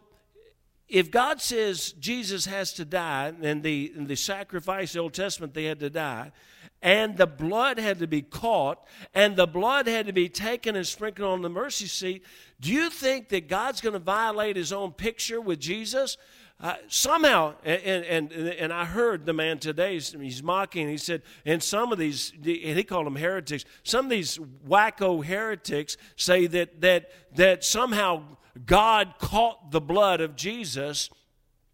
if 0.89 1.11
God 1.11 1.41
says 1.41 1.93
Jesus 1.93 2.47
has 2.47 2.73
to 2.75 2.85
die, 2.85 3.33
and 3.43 3.63
the, 3.63 3.93
and 3.97 4.09
the 4.09 4.17
sacrifice, 4.17 4.93
the 4.93 5.01
Old 5.01 5.15
Testament, 5.15 5.55
they 5.55 5.65
had 5.65 5.81
to 5.81 5.91
die, 5.91 6.33
and 6.81 7.17
the 7.17 7.27
blood 7.27 7.79
had 7.79 7.99
to 7.99 8.07
be 8.07 8.23
caught, 8.23 8.87
and 9.15 9.37
the 9.37 9.47
blood 9.47 9.87
had 9.87 10.07
to 10.07 10.13
be 10.13 10.29
taken 10.29 10.77
and 10.77 10.87
sprinkled 10.87 11.29
on 11.29 11.43
the 11.43 11.51
mercy 11.51 11.87
seat, 11.87 12.25
do 12.61 12.73
you 12.73 12.89
think 12.89 13.29
that 13.31 13.49
God's 13.49 13.81
going 13.81 13.95
to 13.95 13.99
violate 13.99 14.57
his 14.57 14.73
own 14.73 14.93
picture 14.93 15.41
with 15.41 15.61
Jesus? 15.61 16.17
Uh, 16.61 16.75
somehow, 16.89 17.55
and, 17.65 18.05
and, 18.05 18.33
and 18.33 18.73
I 18.73 18.85
heard 18.85 19.27
the 19.27 19.33
man 19.33 19.59
today, 19.59 19.95
he's 19.95 20.43
mocking, 20.43 20.89
he 20.89 20.97
said, 20.97 21.23
and 21.45 21.63
some 21.63 21.93
of 21.93 21.99
these, 21.99 22.33
and 22.35 22.47
he 22.47 22.83
called 22.83 23.07
them 23.07 23.15
heretics, 23.15 23.65
some 23.85 24.07
of 24.07 24.11
these 24.11 24.39
wacko 24.67 25.25
heretics 25.25 25.97
say 26.17 26.47
that, 26.49 26.81
that, 26.81 27.13
that 27.37 27.63
somehow 27.65 28.23
God 28.67 29.15
caught 29.19 29.71
the 29.71 29.81
blood 29.81 30.21
of 30.21 30.37
Jesus 30.37 31.11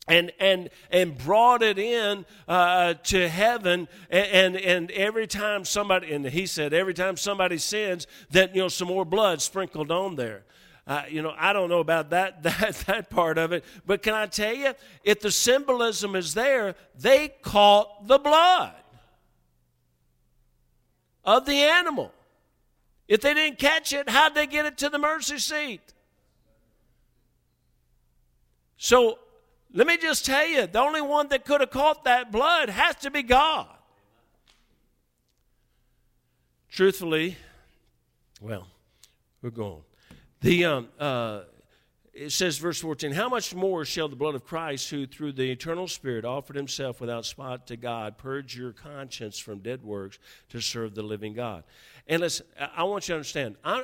and 0.06 0.32
and 0.38 0.70
and 0.90 1.16
brought 1.16 1.62
it 1.62 1.78
in 1.78 2.26
uh, 2.46 2.94
to 2.94 3.28
heaven. 3.28 3.88
And, 4.10 4.26
and, 4.26 4.56
and 4.56 4.90
every 4.90 5.26
time 5.26 5.64
somebody 5.64 6.12
and 6.12 6.26
he 6.26 6.46
said 6.46 6.72
every 6.72 6.94
time 6.94 7.16
somebody 7.16 7.58
sins 7.58 8.06
that 8.30 8.54
you 8.54 8.62
know 8.62 8.68
some 8.68 8.88
more 8.88 9.04
blood 9.04 9.40
sprinkled 9.40 9.90
on 9.90 10.16
there. 10.16 10.44
Uh, 10.86 11.02
you 11.08 11.22
know 11.22 11.32
i 11.38 11.54
don't 11.54 11.70
know 11.70 11.78
about 11.78 12.10
that 12.10 12.42
that 12.42 12.74
that 12.86 13.08
part 13.08 13.38
of 13.38 13.52
it 13.52 13.64
but 13.86 14.02
can 14.02 14.12
i 14.12 14.26
tell 14.26 14.54
you 14.54 14.74
if 15.02 15.18
the 15.18 15.30
symbolism 15.30 16.14
is 16.14 16.34
there 16.34 16.74
they 16.98 17.28
caught 17.40 18.06
the 18.06 18.18
blood 18.18 18.74
of 21.24 21.46
the 21.46 21.62
animal. 21.62 22.12
If 23.08 23.22
they 23.22 23.32
didn't 23.32 23.58
catch 23.58 23.94
it 23.94 24.10
how'd 24.10 24.34
they 24.34 24.46
get 24.46 24.66
it 24.66 24.76
to 24.78 24.90
the 24.90 24.98
mercy 24.98 25.38
seat 25.38 25.93
so 28.76 29.18
let 29.72 29.86
me 29.86 29.96
just 29.96 30.24
tell 30.24 30.46
you 30.46 30.66
the 30.66 30.80
only 30.80 31.02
one 31.02 31.28
that 31.28 31.44
could 31.44 31.60
have 31.60 31.70
caught 31.70 32.04
that 32.04 32.30
blood 32.30 32.68
has 32.68 32.96
to 32.96 33.10
be 33.10 33.22
God. 33.22 33.68
Truthfully, 36.70 37.36
well, 38.40 38.68
we're 39.42 39.50
going. 39.50 39.82
The, 40.40 40.64
um, 40.64 40.88
uh, 40.98 41.42
it 42.12 42.30
says, 42.30 42.58
verse 42.58 42.80
14, 42.80 43.12
How 43.12 43.28
much 43.28 43.54
more 43.54 43.84
shall 43.84 44.08
the 44.08 44.16
blood 44.16 44.34
of 44.34 44.44
Christ, 44.44 44.90
who 44.90 45.06
through 45.06 45.32
the 45.32 45.50
eternal 45.50 45.88
Spirit 45.88 46.24
offered 46.24 46.56
himself 46.56 47.00
without 47.00 47.24
spot 47.24 47.66
to 47.68 47.76
God, 47.76 48.18
purge 48.18 48.56
your 48.56 48.72
conscience 48.72 49.38
from 49.38 49.58
dead 49.58 49.82
works 49.82 50.18
to 50.50 50.60
serve 50.60 50.94
the 50.94 51.02
living 51.02 51.34
God? 51.34 51.64
And 52.06 52.20
listen, 52.20 52.46
I 52.76 52.84
want 52.84 53.08
you 53.08 53.12
to 53.12 53.16
understand, 53.16 53.56
I, 53.64 53.82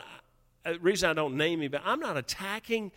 the 0.64 0.78
reason 0.78 1.10
I 1.10 1.12
don't 1.12 1.36
name 1.36 1.62
you, 1.62 1.70
but 1.70 1.82
I'm 1.84 2.00
not 2.00 2.16
attacking 2.16 2.92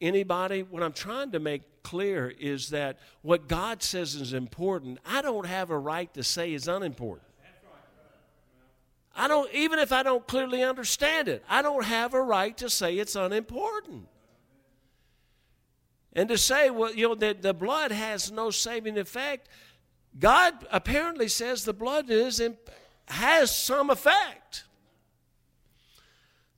anybody, 0.00 0.62
what 0.62 0.82
I'm 0.82 0.92
trying 0.92 1.32
to 1.32 1.40
make 1.40 1.62
clear 1.82 2.32
is 2.38 2.70
that 2.70 2.98
what 3.22 3.48
God 3.48 3.82
says 3.82 4.14
is 4.14 4.32
important, 4.32 4.98
I 5.04 5.22
don't 5.22 5.46
have 5.46 5.70
a 5.70 5.78
right 5.78 6.12
to 6.14 6.22
say 6.22 6.54
is 6.54 6.68
unimportant. 6.68 7.28
I 9.16 9.28
don't, 9.28 9.52
even 9.54 9.78
if 9.78 9.92
I 9.92 10.02
don't 10.02 10.26
clearly 10.26 10.62
understand 10.62 11.28
it, 11.28 11.44
I 11.48 11.62
don't 11.62 11.84
have 11.84 12.14
a 12.14 12.22
right 12.22 12.56
to 12.58 12.68
say 12.68 12.98
it's 12.98 13.14
unimportant. 13.14 14.08
And 16.14 16.28
to 16.28 16.38
say, 16.38 16.70
well, 16.70 16.92
you 16.92 17.08
know, 17.08 17.14
that 17.16 17.42
the 17.42 17.54
blood 17.54 17.92
has 17.92 18.32
no 18.32 18.50
saving 18.50 18.98
effect, 18.98 19.48
God 20.18 20.54
apparently 20.70 21.28
says 21.28 21.64
the 21.64 21.72
blood 21.72 22.10
is 22.10 22.42
has 23.06 23.54
some 23.54 23.90
effect. 23.90 24.64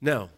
Now, 0.01 0.31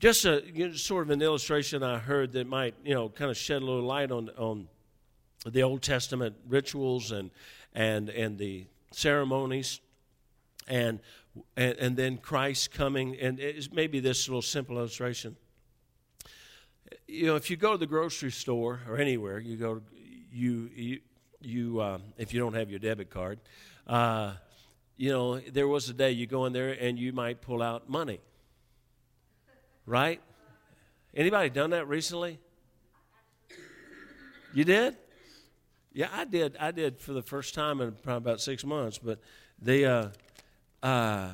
just 0.00 0.24
a 0.24 0.42
you 0.52 0.68
know, 0.68 0.74
sort 0.74 1.06
of 1.06 1.10
an 1.10 1.22
illustration 1.22 1.82
I 1.82 1.98
heard 1.98 2.32
that 2.32 2.46
might 2.46 2.74
you 2.82 2.94
know 2.94 3.08
kind 3.10 3.30
of 3.30 3.36
shed 3.36 3.62
a 3.62 3.64
little 3.64 3.82
light 3.82 4.10
on 4.10 4.30
on 4.30 4.66
the 5.46 5.62
Old 5.62 5.82
Testament 5.82 6.34
rituals 6.48 7.12
and 7.12 7.30
and 7.74 8.08
and 8.08 8.38
the 8.38 8.66
ceremonies 8.90 9.80
and 10.66 11.00
and, 11.56 11.76
and 11.78 11.96
then 11.96 12.16
Christ 12.16 12.72
coming 12.72 13.16
and 13.20 13.40
maybe 13.72 14.00
this 14.00 14.26
little 14.26 14.42
simple 14.42 14.78
illustration. 14.78 15.36
You 17.06 17.26
know, 17.26 17.36
if 17.36 17.50
you 17.50 17.56
go 17.56 17.72
to 17.72 17.78
the 17.78 17.86
grocery 17.86 18.32
store 18.32 18.80
or 18.88 18.96
anywhere, 18.96 19.38
you 19.38 19.56
go 19.56 19.82
you 20.32 20.70
you 20.74 21.00
you 21.42 21.80
uh, 21.80 21.98
if 22.16 22.32
you 22.32 22.40
don't 22.40 22.54
have 22.54 22.70
your 22.70 22.78
debit 22.78 23.10
card, 23.10 23.38
uh, 23.86 24.32
you 24.96 25.10
know 25.10 25.38
there 25.40 25.68
was 25.68 25.90
a 25.90 25.92
day 25.92 26.10
you 26.10 26.26
go 26.26 26.46
in 26.46 26.54
there 26.54 26.70
and 26.70 26.98
you 26.98 27.12
might 27.12 27.42
pull 27.42 27.62
out 27.62 27.88
money 27.90 28.18
right? 29.86 30.20
Anybody 31.14 31.50
done 31.50 31.70
that 31.70 31.88
recently? 31.88 32.38
You 34.52 34.64
did? 34.64 34.96
Yeah, 35.92 36.08
I 36.12 36.24
did. 36.24 36.56
I 36.58 36.70
did 36.70 37.00
for 37.00 37.12
the 37.12 37.22
first 37.22 37.54
time 37.54 37.80
in 37.80 37.92
probably 37.92 38.18
about 38.18 38.40
six 38.40 38.64
months. 38.64 38.98
But 38.98 39.18
the 39.60 39.86
uh, 39.86 40.86
uh, 40.86 41.30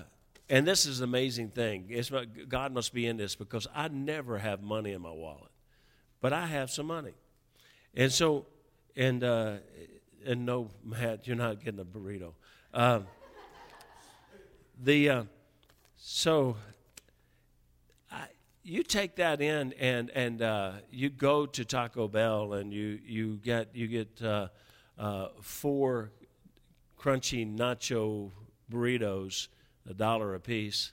and 0.49 0.67
this 0.67 0.87
is 0.87 1.01
an 1.01 1.05
amazing 1.05 1.51
thing. 1.51 1.87
It's, 1.89 2.11
God 2.49 2.73
must 2.73 2.95
be 2.95 3.07
in 3.07 3.17
this 3.17 3.35
because 3.35 3.67
I 3.75 3.89
never 3.89 4.39
have 4.39 4.63
money 4.63 4.93
in 4.93 5.03
my 5.03 5.11
wallet, 5.11 5.51
but 6.21 6.33
I 6.33 6.47
have 6.47 6.71
some 6.71 6.87
money, 6.87 7.15
and 7.95 8.13
so 8.13 8.47
and 8.97 9.23
uh, 9.23 9.57
and 10.25 10.47
no, 10.47 10.71
Matt, 10.85 11.27
you're 11.27 11.37
not 11.37 11.63
getting 11.63 11.81
a 11.81 11.85
burrito. 11.85 12.33
Um, 12.73 13.07
the 14.83 15.11
uh, 15.11 15.23
so 15.97 16.57
you 18.67 18.83
take 18.83 19.17
that 19.17 19.41
in 19.41 19.73
and 19.75 20.11
and 20.11 20.43
uh, 20.43 20.73
you 20.91 21.09
go 21.09 21.47
to 21.47 21.65
Taco 21.65 22.09
Bell 22.09 22.53
and 22.55 22.73
you 22.73 22.99
you 23.07 23.37
get 23.37 23.69
you 23.75 23.87
get 23.87 24.21
uh, 24.21 24.49
uh, 24.99 25.29
four 25.41 26.11
crunchy 26.99 27.47
nacho 27.47 28.33
burritos, 28.71 29.47
a 29.89 29.95
dollar 29.95 30.35
a 30.35 30.41
piece, 30.41 30.93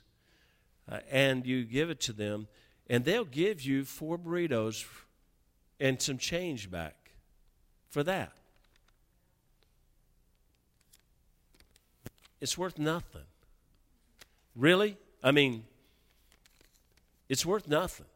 uh, 0.90 1.00
and 1.10 1.44
you 1.44 1.64
give 1.64 1.90
it 1.90 1.98
to 2.02 2.12
them, 2.12 2.46
and 2.88 3.04
they'll 3.04 3.24
give 3.24 3.62
you 3.62 3.84
four 3.84 4.16
burritos 4.16 4.84
and 5.80 6.00
some 6.00 6.16
change 6.16 6.70
back 6.70 7.10
for 7.90 8.04
that. 8.04 8.32
It's 12.40 12.56
worth 12.56 12.78
nothing. 12.78 13.22
Really? 14.54 14.96
I 15.22 15.32
mean, 15.32 15.64
it's 17.34 17.44
worth 17.44 17.66
nothing. 17.66 18.06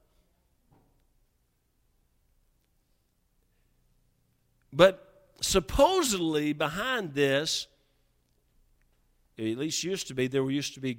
But 4.73 5.33
supposedly 5.41 6.53
behind 6.53 7.15
this, 7.15 7.67
at 9.37 9.45
least 9.45 9.83
used 9.83 10.07
to 10.07 10.15
be, 10.15 10.29
there 10.29 10.49
used 10.49 10.75
to 10.75 10.81
be 10.81 10.99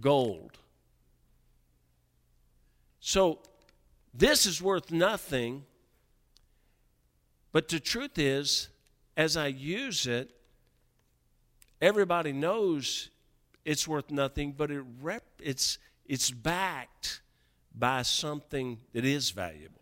gold. 0.00 0.52
So 3.00 3.40
this 4.14 4.46
is 4.46 4.62
worth 4.62 4.90
nothing. 4.90 5.66
But 7.52 7.68
the 7.68 7.80
truth 7.80 8.18
is, 8.18 8.68
as 9.14 9.36
I 9.36 9.48
use 9.48 10.06
it, 10.06 10.30
everybody 11.82 12.32
knows 12.32 13.10
it's 13.66 13.86
worth 13.86 14.10
nothing, 14.10 14.52
but 14.52 14.70
it 14.70 14.82
rep, 15.02 15.24
it's, 15.38 15.76
it's 16.06 16.30
backed 16.30 17.20
by 17.78 18.02
something 18.02 18.78
that 18.92 19.04
is 19.04 19.30
valuable. 19.30 19.80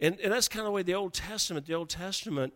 And, 0.00 0.18
and 0.20 0.32
that's 0.32 0.48
kind 0.48 0.60
of 0.60 0.66
the 0.66 0.70
way 0.72 0.82
the 0.82 0.94
Old 0.94 1.12
Testament, 1.12 1.66
the 1.66 1.74
Old 1.74 1.90
Testament, 1.90 2.54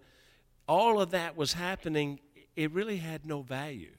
all 0.67 1.01
of 1.01 1.11
that 1.11 1.37
was 1.37 1.53
happening, 1.53 2.21
it 2.57 2.73
really 2.73 2.99
had 2.99 3.27
no 3.27 3.43
value. 3.43 3.97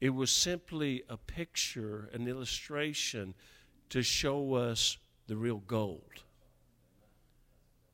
It 0.00 0.10
was 0.10 0.30
simply 0.30 1.02
a 1.08 1.16
picture, 1.16 2.08
an 2.12 2.28
illustration 2.28 3.34
to 3.90 4.02
show 4.02 4.54
us 4.54 4.96
the 5.26 5.36
real 5.36 5.58
gold. 5.58 6.22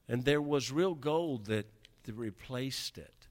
And 0.09 0.25
there 0.25 0.43
was 0.43 0.71
real 0.71 0.95
gold 0.95 1.47
that, 1.47 1.67
that 2.05 2.15
replaced 2.15 2.99
it. 2.99 3.27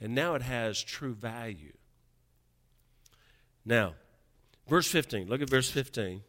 And 0.00 0.14
now 0.14 0.34
it 0.34 0.42
has 0.42 0.82
true 0.82 1.14
value. 1.14 1.72
Now, 3.64 3.94
verse 4.68 4.90
15. 4.90 5.28
Look 5.28 5.42
at 5.42 5.50
verse 5.50 5.70
15. 5.70 6.22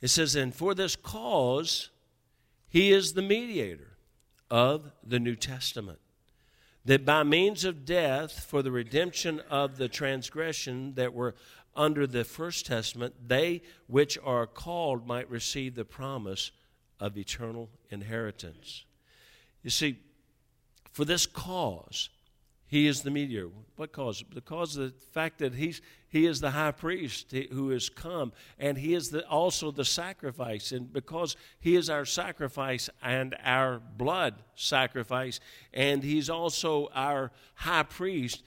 It 0.00 0.08
says, 0.08 0.34
And 0.34 0.54
for 0.54 0.74
this 0.74 0.96
cause, 0.96 1.90
he 2.68 2.92
is 2.92 3.12
the 3.12 3.22
mediator 3.22 3.96
of 4.50 4.92
the 5.04 5.18
New 5.18 5.34
Testament, 5.34 5.98
that 6.84 7.04
by 7.04 7.22
means 7.22 7.64
of 7.64 7.84
death, 7.84 8.44
for 8.44 8.62
the 8.62 8.70
redemption 8.70 9.40
of 9.50 9.76
the 9.76 9.88
transgression 9.88 10.94
that 10.94 11.12
were 11.12 11.34
under 11.74 12.06
the 12.06 12.24
First 12.24 12.66
Testament, 12.66 13.14
they 13.26 13.62
which 13.86 14.18
are 14.24 14.46
called 14.46 15.06
might 15.06 15.28
receive 15.28 15.74
the 15.74 15.84
promise 15.84 16.50
of 17.00 17.18
eternal 17.18 17.68
inheritance. 17.90 18.84
You 19.62 19.70
see, 19.70 19.98
for 20.92 21.04
this 21.04 21.26
cause, 21.26 22.08
he 22.68 22.86
is 22.86 23.02
the 23.02 23.10
mediator. 23.10 23.50
What 23.76 23.92
cause? 23.92 24.22
Because 24.22 24.76
of 24.76 24.92
the 24.92 24.98
fact 25.12 25.38
that 25.38 25.54
he's, 25.54 25.80
he 26.08 26.26
is 26.26 26.40
the 26.40 26.50
high 26.50 26.72
priest 26.72 27.32
who 27.52 27.70
has 27.70 27.88
come, 27.88 28.32
and 28.58 28.76
he 28.76 28.94
is 28.94 29.10
the, 29.10 29.26
also 29.28 29.70
the 29.70 29.84
sacrifice. 29.84 30.72
And 30.72 30.92
because 30.92 31.36
he 31.60 31.76
is 31.76 31.88
our 31.88 32.04
sacrifice 32.04 32.90
and 33.02 33.36
our 33.44 33.78
blood 33.78 34.42
sacrifice, 34.54 35.38
and 35.72 36.02
he's 36.02 36.28
also 36.28 36.88
our 36.94 37.30
high 37.54 37.84
priest, 37.84 38.42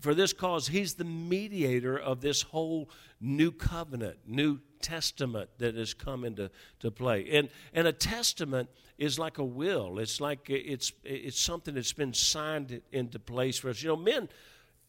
for 0.00 0.14
this 0.14 0.32
cause, 0.32 0.68
he's 0.68 0.94
the 0.94 1.04
mediator 1.04 1.98
of 1.98 2.20
this 2.20 2.42
whole 2.42 2.90
new 3.20 3.50
covenant, 3.50 4.18
new 4.26 4.60
testament 4.80 5.50
that 5.58 5.74
has 5.76 5.94
come 5.94 6.24
into 6.24 6.50
to 6.80 6.90
play. 6.90 7.28
And, 7.30 7.48
and 7.72 7.86
a 7.86 7.92
testament 7.92 8.68
is 8.98 9.18
like 9.18 9.38
a 9.38 9.44
will. 9.44 9.98
It's 9.98 10.20
like 10.20 10.50
it's, 10.50 10.92
it's 11.04 11.40
something 11.40 11.74
that's 11.74 11.92
been 11.92 12.14
signed 12.14 12.82
into 12.90 13.18
place 13.18 13.58
for 13.58 13.70
us. 13.70 13.82
You 13.82 13.90
know, 13.90 13.96
men, 13.96 14.28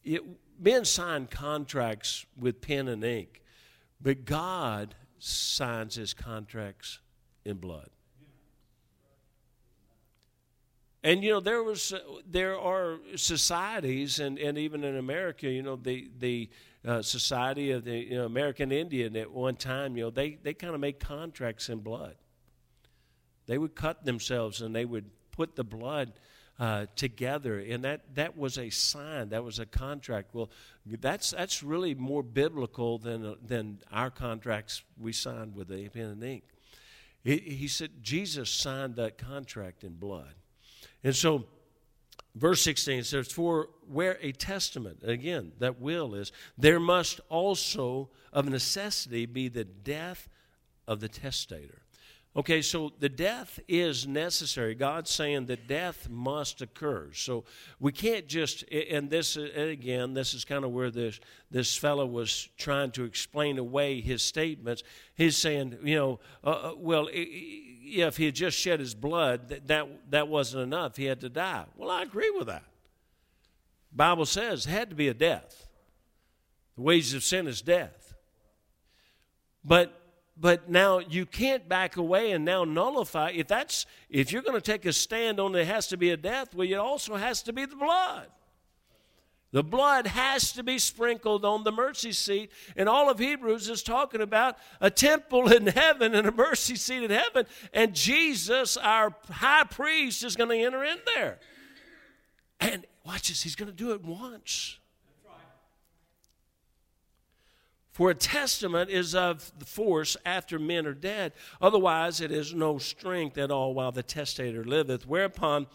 it, 0.03 0.21
men 0.59 0.85
sign 0.85 1.27
contracts 1.27 2.25
with 2.37 2.61
pen 2.61 2.87
and 2.87 3.03
ink, 3.03 3.41
but 4.01 4.25
God 4.25 4.95
signs 5.19 5.95
his 5.95 6.13
contracts 6.13 6.99
in 7.45 7.57
blood. 7.57 7.89
And 11.03 11.23
you 11.23 11.31
know 11.31 11.39
there 11.39 11.61
was 11.63 11.93
there 12.29 12.57
are 12.57 12.97
societies 13.15 14.19
and, 14.19 14.39
and 14.39 14.57
even 14.57 14.83
in 14.83 14.95
America 14.95 15.49
you 15.49 15.61
know 15.61 15.75
the 15.75 16.09
the 16.19 16.49
uh, 16.85 17.01
society 17.01 17.71
of 17.71 17.83
the 17.83 17.97
you 17.97 18.15
know, 18.15 18.25
American 18.25 18.71
Indian 18.71 19.15
at 19.17 19.29
one 19.29 19.55
time 19.55 19.97
you 19.97 20.05
know 20.05 20.09
they 20.09 20.37
they 20.41 20.53
kind 20.53 20.73
of 20.73 20.79
made 20.79 20.99
contracts 20.99 21.69
in 21.69 21.79
blood. 21.79 22.15
They 23.45 23.57
would 23.57 23.75
cut 23.75 24.05
themselves 24.05 24.61
and 24.61 24.73
they 24.73 24.85
would 24.85 25.09
put 25.31 25.55
the 25.55 25.63
blood 25.65 26.13
uh, 26.59 26.85
together, 26.95 27.59
and 27.59 27.83
that 27.83 28.15
that 28.15 28.37
was 28.37 28.57
a 28.57 28.69
sign. 28.69 29.29
That 29.29 29.43
was 29.43 29.59
a 29.59 29.65
contract. 29.65 30.33
Well, 30.33 30.49
that's 30.85 31.31
that's 31.31 31.63
really 31.63 31.95
more 31.95 32.23
biblical 32.23 32.97
than 32.99 33.35
than 33.45 33.79
our 33.91 34.11
contracts 34.11 34.83
we 34.97 35.13
signed 35.13 35.55
with 35.55 35.67
the 35.67 35.89
pen 35.89 36.05
and 36.05 36.23
ink. 36.23 36.43
He, 37.23 37.37
he 37.37 37.67
said 37.67 37.91
Jesus 38.01 38.49
signed 38.49 38.95
that 38.97 39.17
contract 39.17 39.83
in 39.83 39.93
blood. 39.93 40.35
And 41.03 41.15
so, 41.15 41.45
verse 42.35 42.61
16 42.61 43.03
says, 43.03 43.31
For 43.31 43.69
where 43.91 44.17
a 44.21 44.31
testament, 44.31 44.99
again, 45.03 45.51
that 45.59 45.79
will 45.79 46.15
is, 46.15 46.31
there 46.57 46.79
must 46.79 47.19
also 47.29 48.09
of 48.31 48.49
necessity 48.49 49.25
be 49.25 49.47
the 49.47 49.65
death 49.65 50.29
of 50.87 50.99
the 50.99 51.07
testator. 51.09 51.83
Okay, 52.35 52.63
so 52.63 52.91
the 52.97 53.09
death 53.09 53.59
is 53.67 54.07
necessary. 54.07 54.73
God's 54.73 55.11
saying 55.11 55.45
that 55.45 55.67
death 55.67 56.09
must 56.09 56.63
occur. 56.63 57.11
So 57.13 57.43
we 57.79 57.91
can't 57.91 58.27
just, 58.27 58.63
and 58.71 59.07
this, 59.07 59.35
and 59.35 59.69
again, 59.69 60.15
this 60.15 60.33
is 60.33 60.43
kind 60.43 60.65
of 60.65 60.71
where 60.71 60.89
this, 60.89 61.19
this 61.51 61.77
fellow 61.77 62.07
was 62.07 62.49
trying 62.57 62.89
to 62.91 63.03
explain 63.03 63.59
away 63.59 64.01
his 64.01 64.23
statements. 64.23 64.81
He's 65.13 65.37
saying, 65.37 65.77
you 65.83 65.95
know, 65.95 66.19
uh, 66.43 66.71
uh 66.71 66.73
if 67.83 68.17
he 68.17 68.25
had 68.25 68.35
just 68.35 68.57
shed 68.57 68.79
his 68.79 68.95
blood, 68.95 69.49
that, 69.49 69.67
that, 69.67 70.11
that 70.11 70.27
wasn't 70.27 70.63
enough. 70.63 70.95
He 70.95 71.05
had 71.05 71.21
to 71.21 71.29
die. 71.29 71.65
Well, 71.75 71.91
I 71.91 72.03
agree 72.03 72.31
with 72.31 72.47
that. 72.47 72.63
Bible 73.91 74.25
says 74.25 74.65
had 74.65 74.89
to 74.89 74.95
be 74.95 75.07
a 75.07 75.13
death. 75.13 75.67
The 76.75 76.81
wages 76.81 77.13
of 77.13 77.23
sin 77.23 77.47
is 77.47 77.61
death. 77.61 78.15
But 79.63 79.99
but 80.35 80.67
now 80.67 80.97
you 80.97 81.25
can't 81.27 81.69
back 81.69 81.95
away 81.95 82.31
and 82.31 82.43
now 82.43 82.63
nullify 82.63 83.29
if 83.31 83.47
that's 83.47 83.85
if 84.09 84.31
you're 84.31 84.41
going 84.41 84.59
to 84.59 84.61
take 84.61 84.85
a 84.85 84.93
stand 84.93 85.39
on 85.39 85.55
it 85.55 85.67
has 85.67 85.87
to 85.87 85.95
be 85.97 86.09
a 86.09 86.17
death 86.17 86.55
well 86.55 86.67
it 86.67 86.73
also 86.73 87.15
has 87.15 87.43
to 87.43 87.53
be 87.53 87.65
the 87.65 87.75
blood 87.75 88.27
the 89.53 89.63
blood 89.63 90.07
has 90.07 90.51
to 90.53 90.63
be 90.63 90.79
sprinkled 90.79 91.45
on 91.45 91.63
the 91.63 91.71
mercy 91.71 92.11
seat. 92.11 92.51
And 92.75 92.89
all 92.89 93.07
of 93.07 93.19
Hebrews 93.19 93.69
is 93.69 93.83
talking 93.83 94.19
about 94.19 94.57
a 94.81 94.89
temple 94.89 95.53
in 95.53 95.67
heaven 95.67 96.15
and 96.15 96.27
a 96.27 96.31
mercy 96.31 96.75
seat 96.75 97.03
in 97.03 97.11
heaven. 97.11 97.45
And 97.71 97.93
Jesus, 97.93 98.77
our 98.77 99.15
high 99.29 99.65
priest, 99.65 100.23
is 100.23 100.35
going 100.35 100.49
to 100.49 100.57
enter 100.57 100.83
in 100.83 100.97
there. 101.15 101.37
And 102.59 102.87
watch 103.05 103.29
this, 103.29 103.43
he's 103.43 103.55
going 103.55 103.69
to 103.69 103.77
do 103.77 103.93
it 103.93 104.03
once. 104.03 104.79
For 107.91 108.09
a 108.09 108.15
testament 108.15 108.89
is 108.89 109.13
of 109.13 109.51
the 109.59 109.65
force 109.65 110.17
after 110.25 110.57
men 110.57 110.87
are 110.87 110.95
dead. 110.95 111.33
Otherwise, 111.61 112.21
it 112.21 112.31
is 112.31 112.55
no 112.55 112.79
strength 112.79 113.37
at 113.37 113.51
all 113.51 113.75
while 113.75 113.91
the 113.91 114.01
testator 114.01 114.63
liveth. 114.63 115.07
Whereupon 115.07 115.67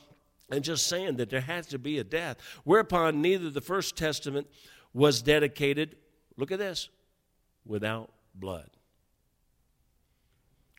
and 0.50 0.64
just 0.64 0.87
saying 0.87 1.16
that 1.16 1.30
there 1.30 1.40
has 1.40 1.66
to 1.68 1.78
be 1.78 1.98
a 1.98 2.04
death. 2.04 2.38
Whereupon 2.64 3.20
neither 3.20 3.50
the 3.50 3.61
first 3.61 3.96
testament 3.96 4.46
was 4.92 5.22
dedicated, 5.22 5.96
look 6.37 6.50
at 6.50 6.58
this, 6.58 6.88
without 7.66 8.11
blood. 8.34 8.70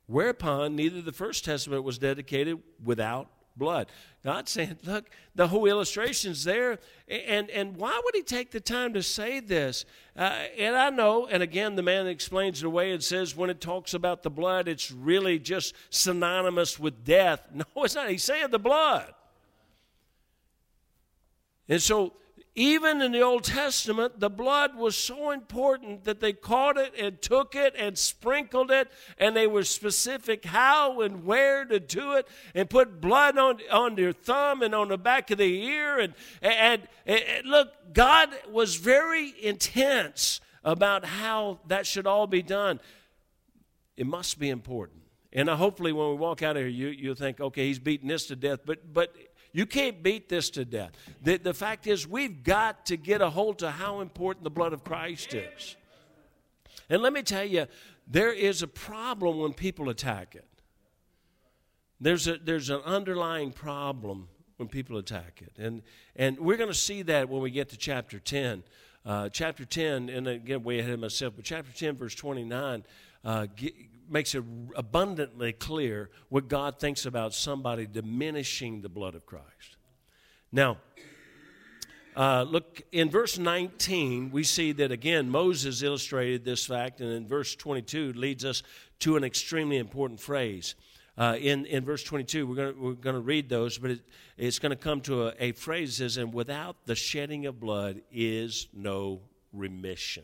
Whereupon 0.07 0.75
neither 0.75 1.01
the 1.01 1.11
first 1.11 1.45
testament 1.45 1.83
was 1.83 1.99
dedicated 1.99 2.59
without 2.83 3.29
blood. 3.55 3.91
God 4.23 4.49
saying, 4.49 4.77
look, 4.85 5.09
the 5.35 5.47
whole 5.47 5.67
illustration's 5.67 6.43
there. 6.43 6.79
And, 7.07 7.49
and 7.51 7.77
why 7.77 8.01
would 8.03 8.15
he 8.15 8.23
take 8.23 8.49
the 8.49 8.59
time 8.59 8.93
to 8.93 9.03
say 9.03 9.39
this? 9.39 9.85
Uh, 10.17 10.45
and 10.57 10.75
I 10.75 10.89
know, 10.89 11.27
and 11.27 11.43
again, 11.43 11.75
the 11.75 11.83
man 11.83 12.07
explains 12.07 12.63
it 12.63 12.65
away 12.65 12.91
and 12.91 13.03
says 13.03 13.35
when 13.35 13.51
it 13.51 13.61
talks 13.61 13.93
about 13.93 14.23
the 14.23 14.31
blood, 14.31 14.67
it's 14.67 14.91
really 14.91 15.37
just 15.37 15.75
synonymous 15.91 16.79
with 16.79 17.03
death. 17.05 17.43
No, 17.53 17.83
it's 17.83 17.95
not. 17.95 18.09
He's 18.09 18.23
saying 18.23 18.49
the 18.49 18.59
blood. 18.59 19.13
And 21.69 21.81
so, 21.81 22.13
even 22.55 23.01
in 23.01 23.11
the 23.11 23.21
Old 23.21 23.43
Testament, 23.43 24.19
the 24.19 24.29
blood 24.29 24.75
was 24.75 24.97
so 24.97 25.31
important 25.31 26.03
that 26.03 26.19
they 26.19 26.33
caught 26.33 26.77
it 26.77 26.93
and 26.99 27.21
took 27.21 27.55
it 27.55 27.75
and 27.77 27.97
sprinkled 27.97 28.71
it, 28.71 28.91
and 29.17 29.35
they 29.35 29.47
were 29.47 29.63
specific 29.63 30.43
how 30.43 30.99
and 31.01 31.23
where 31.23 31.63
to 31.63 31.79
do 31.79 32.13
it, 32.13 32.27
and 32.55 32.69
put 32.69 32.99
blood 32.99 33.37
on, 33.37 33.59
on 33.71 33.95
their 33.95 34.11
thumb 34.11 34.63
and 34.63 34.73
on 34.73 34.89
the 34.89 34.97
back 34.97 35.29
of 35.31 35.37
the 35.37 35.63
ear. 35.63 35.99
And, 35.99 36.15
and, 36.41 36.87
and, 37.05 37.21
and 37.21 37.47
look, 37.47 37.69
God 37.93 38.29
was 38.51 38.75
very 38.75 39.33
intense 39.41 40.41
about 40.63 41.05
how 41.05 41.59
that 41.67 41.85
should 41.85 42.07
all 42.07 42.27
be 42.27 42.41
done. 42.41 42.81
It 43.95 44.07
must 44.07 44.39
be 44.39 44.49
important. 44.49 45.03
And 45.31 45.47
hopefully, 45.47 45.93
when 45.93 46.09
we 46.09 46.15
walk 46.15 46.41
out 46.41 46.57
of 46.57 46.63
here, 46.63 46.69
you, 46.69 46.87
you'll 46.87 47.15
think, 47.15 47.39
okay, 47.39 47.67
he's 47.67 47.77
beating 47.77 48.07
this 48.07 48.25
to 48.27 48.35
death. 48.35 48.61
But, 48.65 48.91
but 48.91 49.13
you 49.51 49.65
can't 49.65 50.03
beat 50.03 50.29
this 50.29 50.49
to 50.51 50.65
death. 50.65 50.91
The, 51.23 51.37
the 51.37 51.53
fact 51.53 51.87
is, 51.87 52.07
we've 52.07 52.43
got 52.43 52.85
to 52.87 52.97
get 52.97 53.21
a 53.21 53.29
hold 53.29 53.59
to 53.59 53.71
how 53.71 54.01
important 54.01 54.43
the 54.43 54.49
blood 54.49 54.73
of 54.73 54.83
Christ 54.83 55.33
is. 55.33 55.75
And 56.89 57.01
let 57.01 57.13
me 57.13 57.23
tell 57.23 57.45
you, 57.45 57.67
there 58.07 58.33
is 58.33 58.61
a 58.61 58.67
problem 58.67 59.39
when 59.39 59.53
people 59.53 59.89
attack 59.89 60.35
it. 60.35 60.45
There's, 62.01 62.27
a, 62.27 62.37
there's 62.37 62.69
an 62.69 62.81
underlying 62.85 63.51
problem 63.51 64.29
when 64.57 64.67
people 64.69 64.97
attack 64.97 65.41
it. 65.41 65.53
And, 65.61 65.81
and 66.15 66.39
we're 66.39 66.57
going 66.57 66.69
to 66.69 66.75
see 66.75 67.01
that 67.03 67.29
when 67.29 67.41
we 67.41 67.51
get 67.51 67.69
to 67.69 67.77
chapter 67.77 68.19
10. 68.19 68.63
Uh, 69.05 69.29
chapter 69.29 69.63
10, 69.63 70.09
and 70.09 70.27
again, 70.27 70.61
way 70.61 70.79
ahead 70.79 70.91
of 70.91 70.99
myself, 70.99 71.33
but 71.35 71.45
chapter 71.45 71.71
10, 71.71 71.95
verse 71.95 72.13
29, 72.13 72.83
uh, 73.23 73.47
makes 74.09 74.35
it 74.35 74.43
abundantly 74.75 75.53
clear 75.53 76.09
what 76.29 76.47
God 76.47 76.79
thinks 76.79 77.05
about 77.05 77.33
somebody 77.33 77.85
diminishing 77.85 78.81
the 78.81 78.89
blood 78.89 79.15
of 79.15 79.25
Christ. 79.25 79.77
Now, 80.51 80.77
uh, 82.15 82.43
look, 82.43 82.81
in 82.91 83.09
verse 83.09 83.37
19, 83.37 84.31
we 84.31 84.43
see 84.43 84.71
that 84.73 84.91
again, 84.91 85.29
Moses 85.29 85.83
illustrated 85.83 86.43
this 86.43 86.65
fact, 86.65 87.01
and 87.01 87.11
in 87.11 87.27
verse 87.27 87.55
22 87.55 88.13
leads 88.13 88.43
us 88.43 88.63
to 88.99 89.15
an 89.15 89.23
extremely 89.23 89.77
important 89.77 90.19
phrase. 90.19 90.75
Uh, 91.17 91.35
in, 91.39 91.65
in 91.65 91.83
verse 91.83 92.03
22, 92.03 92.47
we're 92.47 92.55
going 92.55 92.81
we're 92.81 92.93
gonna 92.93 93.19
read 93.19 93.49
those, 93.49 93.77
but 93.77 93.91
it, 93.91 94.01
it's 94.37 94.57
going 94.57 94.71
to 94.71 94.75
come 94.75 95.01
to 95.01 95.27
a, 95.27 95.33
a 95.39 95.51
phrase 95.51 95.97
that 95.97 96.03
says, 96.03 96.17
And 96.17 96.33
without 96.33 96.77
the 96.85 96.95
shedding 96.95 97.45
of 97.45 97.59
blood 97.59 98.01
is 98.11 98.67
no 98.73 99.21
remission. 99.51 100.23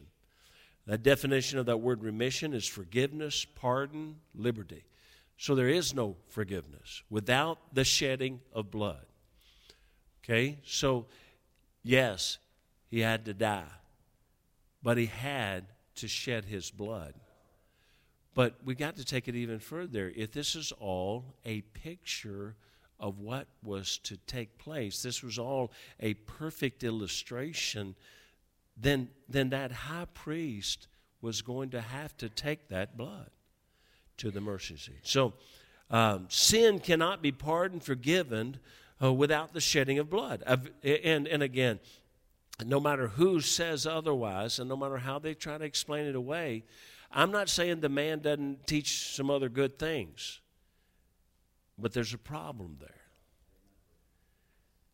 That 0.88 1.04
definition 1.04 1.58
of 1.60 1.66
that 1.66 1.78
word 1.78 2.04
remission 2.04 2.54
is 2.54 2.68
forgiveness, 2.68 3.46
pardon, 3.46 4.18
liberty. 4.36 4.84
So 5.38 5.56
there 5.56 5.70
is 5.70 5.94
no 5.94 6.16
forgiveness 6.30 7.04
without 7.10 7.58
the 7.74 7.84
shedding 7.84 8.42
of 8.54 8.72
blood. 8.72 9.06
Okay? 10.24 10.60
So 10.64 11.08
Yes, 11.86 12.40
he 12.90 13.00
had 13.02 13.26
to 13.26 13.34
die, 13.36 13.72
but 14.82 14.98
he 14.98 15.06
had 15.06 15.68
to 15.98 16.08
shed 16.08 16.44
his 16.44 16.72
blood. 16.72 17.14
But 18.34 18.56
we 18.66 18.74
got 18.74 18.96
to 18.96 19.06
take 19.06 19.28
it 19.28 19.36
even 19.36 19.60
further. 19.60 20.12
If 20.14 20.32
this 20.32 20.56
is 20.56 20.74
all 20.80 21.36
a 21.46 21.62
picture 21.62 22.56
of 23.00 23.20
what 23.20 23.46
was 23.64 24.00
to 24.00 24.18
take 24.26 24.58
place, 24.58 25.04
this 25.04 25.22
was 25.22 25.38
all 25.38 25.72
a 26.00 26.16
perfect 26.16 26.84
illustration, 26.84 27.96
then, 28.78 29.10
then 29.30 29.50
that 29.50 29.72
high 29.72 30.08
priest 30.14 30.88
was 31.22 31.42
going 31.42 31.70
to 31.72 31.82
have 31.82 32.16
to 32.18 32.30
take 32.30 32.68
that 32.70 32.98
blood 32.98 33.30
to 34.18 34.32
the 34.32 34.42
mercy 34.42 34.78
seat. 34.78 35.00
So 35.04 35.34
um, 35.90 36.28
sin 36.30 36.80
cannot 36.80 37.22
be 37.22 37.32
pardoned, 37.32 37.84
forgiven 37.84 38.60
uh, 39.02 39.14
without 39.14 39.54
the 39.54 39.62
shedding 39.62 40.00
of 40.00 40.10
blood. 40.10 40.44
And, 40.84 41.28
and 41.28 41.44
again, 41.44 41.80
no 42.66 42.80
matter 42.80 43.08
who 43.08 43.42
says 43.42 43.86
otherwise, 43.86 44.60
and 44.60 44.70
no 44.70 44.78
matter 44.78 44.98
how 44.98 45.20
they 45.20 45.34
try 45.34 45.58
to 45.58 45.66
explain 45.66 46.06
it 46.06 46.16
away, 46.16 46.64
I'm 47.12 47.32
not 47.32 47.50
saying 47.50 47.80
the 47.80 47.90
man 47.90 48.20
doesn't 48.20 48.68
teach 48.68 49.16
some 49.16 49.30
other 49.30 49.50
good 49.50 49.78
things, 49.78 50.42
but 51.78 51.94
there's 51.94 52.14
a 52.14 52.18
problem 52.18 52.78
there. 52.80 53.05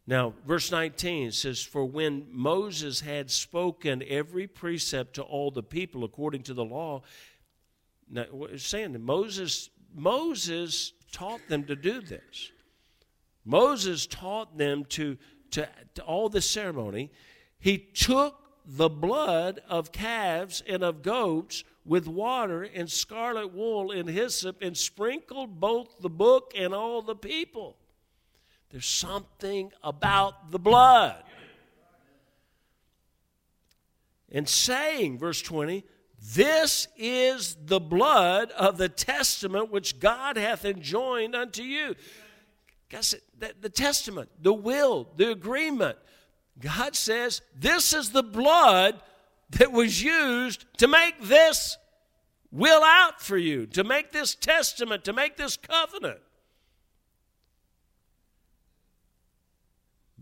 Now, 0.08 0.34
verse 0.46 0.72
19 0.72 1.32
says, 1.32 1.62
For 1.62 1.86
when 1.86 2.28
Moses 2.32 3.02
had 3.02 3.30
spoken 3.30 4.04
every 4.08 4.48
precept 4.48 5.16
to 5.16 5.24
all 5.24 5.52
the 5.52 5.64
people 5.64 6.04
according 6.04 6.44
to 6.44 6.54
the 6.54 6.66
law, 6.66 7.04
now, 8.10 8.26
saying 8.58 8.94
that 8.94 9.02
Moses, 9.02 9.70
Moses 9.96 10.94
taught 11.12 11.42
them 11.48 11.64
to 11.66 11.76
do 11.76 12.02
this. 12.02 12.52
Moses 13.46 14.06
taught 14.06 14.58
them 14.58 14.86
to, 14.86 15.18
to, 15.52 15.68
to 15.96 16.04
all 16.04 16.30
this 16.30 16.50
ceremony. 16.50 17.12
He 17.60 17.78
took 17.78 18.38
the 18.66 18.90
blood 18.90 19.62
of 19.70 19.92
calves 19.92 20.62
and 20.68 20.84
of 20.84 21.02
goats 21.02 21.64
with 21.86 22.08
water 22.08 22.64
and 22.64 22.90
scarlet 22.90 23.54
wool 23.54 23.92
and 23.92 24.10
hyssop 24.10 24.62
and 24.62 24.78
sprinkled 24.78 25.60
both 25.60 26.00
the 26.00 26.10
book 26.10 26.54
and 26.56 26.74
all 26.74 27.02
the 27.02 27.16
people. 27.16 27.78
There's 28.72 28.86
something 28.86 29.72
about 29.84 30.52
the 30.52 30.60
blood. 30.60 31.24
And 34.32 34.48
saying, 34.48 35.20
verse 35.20 35.42
20, 35.42 35.84
this 36.34 36.88
is 36.96 37.58
the 37.66 37.80
blood 37.80 38.52
of 38.52 38.78
the 38.78 38.88
testament 38.88 39.72
which 39.72 40.00
God 40.00 40.38
hath 40.38 40.64
enjoined 40.64 41.36
unto 41.36 41.64
you. 41.64 41.96
Guys, 42.90 43.16
the, 43.38 43.54
the 43.60 43.70
testament, 43.70 44.30
the 44.42 44.54
will, 44.54 45.10
the 45.18 45.32
agreement. 45.32 45.98
God 46.60 46.96
says, 46.96 47.42
This 47.58 47.94
is 47.94 48.12
the 48.12 48.24
blood 48.24 49.02
that 49.52 49.72
was 49.72 50.02
used 50.02 50.66
to 50.78 50.88
make 50.88 51.22
this 51.22 51.78
will 52.52 52.84
out 52.84 53.22
for 53.22 53.38
you, 53.38 53.66
to 53.68 53.84
make 53.84 54.12
this 54.12 54.36
testament, 54.36 55.04
to 55.06 55.14
make 55.14 55.38
this 55.38 55.58
covenant. 55.58 56.20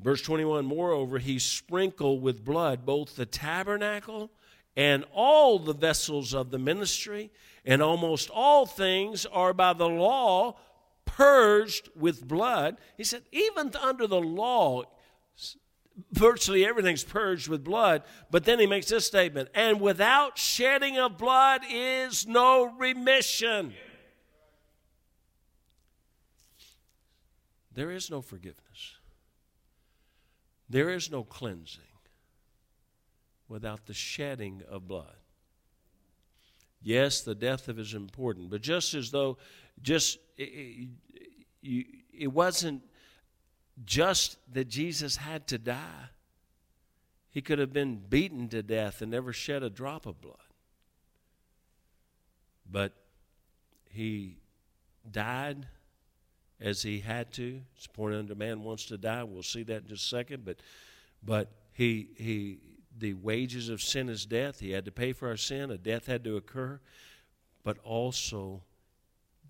Verse 0.01 0.21
21 0.21 0.65
Moreover, 0.65 1.19
he 1.19 1.39
sprinkled 1.39 2.21
with 2.21 2.43
blood 2.43 2.85
both 2.85 3.15
the 3.15 3.25
tabernacle 3.25 4.31
and 4.75 5.03
all 5.13 5.59
the 5.59 5.73
vessels 5.73 6.33
of 6.33 6.51
the 6.51 6.59
ministry, 6.59 7.31
and 7.65 7.81
almost 7.81 8.29
all 8.29 8.65
things 8.65 9.25
are 9.25 9.53
by 9.53 9.73
the 9.73 9.89
law 9.89 10.55
purged 11.05 11.89
with 11.95 12.27
blood. 12.27 12.77
He 12.95 13.03
said, 13.03 13.23
even 13.31 13.71
under 13.81 14.07
the 14.07 14.21
law, 14.21 14.83
virtually 16.11 16.65
everything's 16.65 17.03
purged 17.03 17.47
with 17.47 17.63
blood. 17.63 18.03
But 18.31 18.45
then 18.45 18.59
he 18.59 18.67
makes 18.67 18.87
this 18.87 19.05
statement 19.05 19.49
and 19.53 19.81
without 19.81 20.37
shedding 20.37 20.97
of 20.97 21.17
blood 21.17 21.61
is 21.69 22.27
no 22.27 22.73
remission. 22.77 23.73
There 27.73 27.91
is 27.91 28.09
no 28.09 28.21
forgiveness, 28.21 28.98
there 30.69 30.89
is 30.89 31.11
no 31.11 31.23
cleansing 31.23 31.83
without 33.47 33.85
the 33.87 33.93
shedding 33.93 34.61
of 34.69 34.87
blood. 34.87 35.15
Yes, 36.81 37.21
the 37.21 37.35
death 37.35 37.67
of 37.67 37.79
is 37.79 37.93
important, 37.93 38.49
but 38.49 38.61
just 38.61 38.93
as 38.93 39.11
though 39.11 39.37
just 39.81 40.19
it, 40.37 40.89
it, 41.61 41.85
it 42.13 42.27
wasn't 42.27 42.83
just 43.85 44.37
that 44.53 44.67
Jesus 44.67 45.17
had 45.17 45.47
to 45.47 45.57
die. 45.57 46.09
He 47.31 47.41
could 47.41 47.59
have 47.59 47.73
been 47.73 47.97
beaten 47.97 48.49
to 48.49 48.63
death 48.63 49.01
and 49.01 49.11
never 49.11 49.33
shed 49.33 49.63
a 49.63 49.69
drop 49.69 50.05
of 50.05 50.21
blood. 50.21 50.35
But 52.69 52.93
he 53.89 54.37
died 55.09 55.67
as 56.61 56.81
he 56.81 56.99
had 56.99 57.31
to. 57.33 57.61
It's 57.75 57.87
pointed 57.87 58.19
unto 58.19 58.35
man 58.35 58.63
wants 58.63 58.85
to 58.85 58.97
die. 58.97 59.23
We'll 59.23 59.43
see 59.43 59.63
that 59.63 59.83
in 59.83 59.87
just 59.87 60.05
a 60.05 60.07
second. 60.07 60.45
But 60.45 60.57
but 61.23 61.51
he 61.71 62.09
he 62.15 62.59
the 62.97 63.13
wages 63.13 63.69
of 63.69 63.81
sin 63.81 64.09
is 64.09 64.25
death. 64.25 64.59
He 64.59 64.71
had 64.71 64.85
to 64.85 64.91
pay 64.91 65.13
for 65.13 65.29
our 65.29 65.37
sin. 65.37 65.71
A 65.71 65.77
death 65.77 66.07
had 66.07 66.23
to 66.25 66.37
occur. 66.37 66.79
But 67.63 67.77
also 67.83 68.63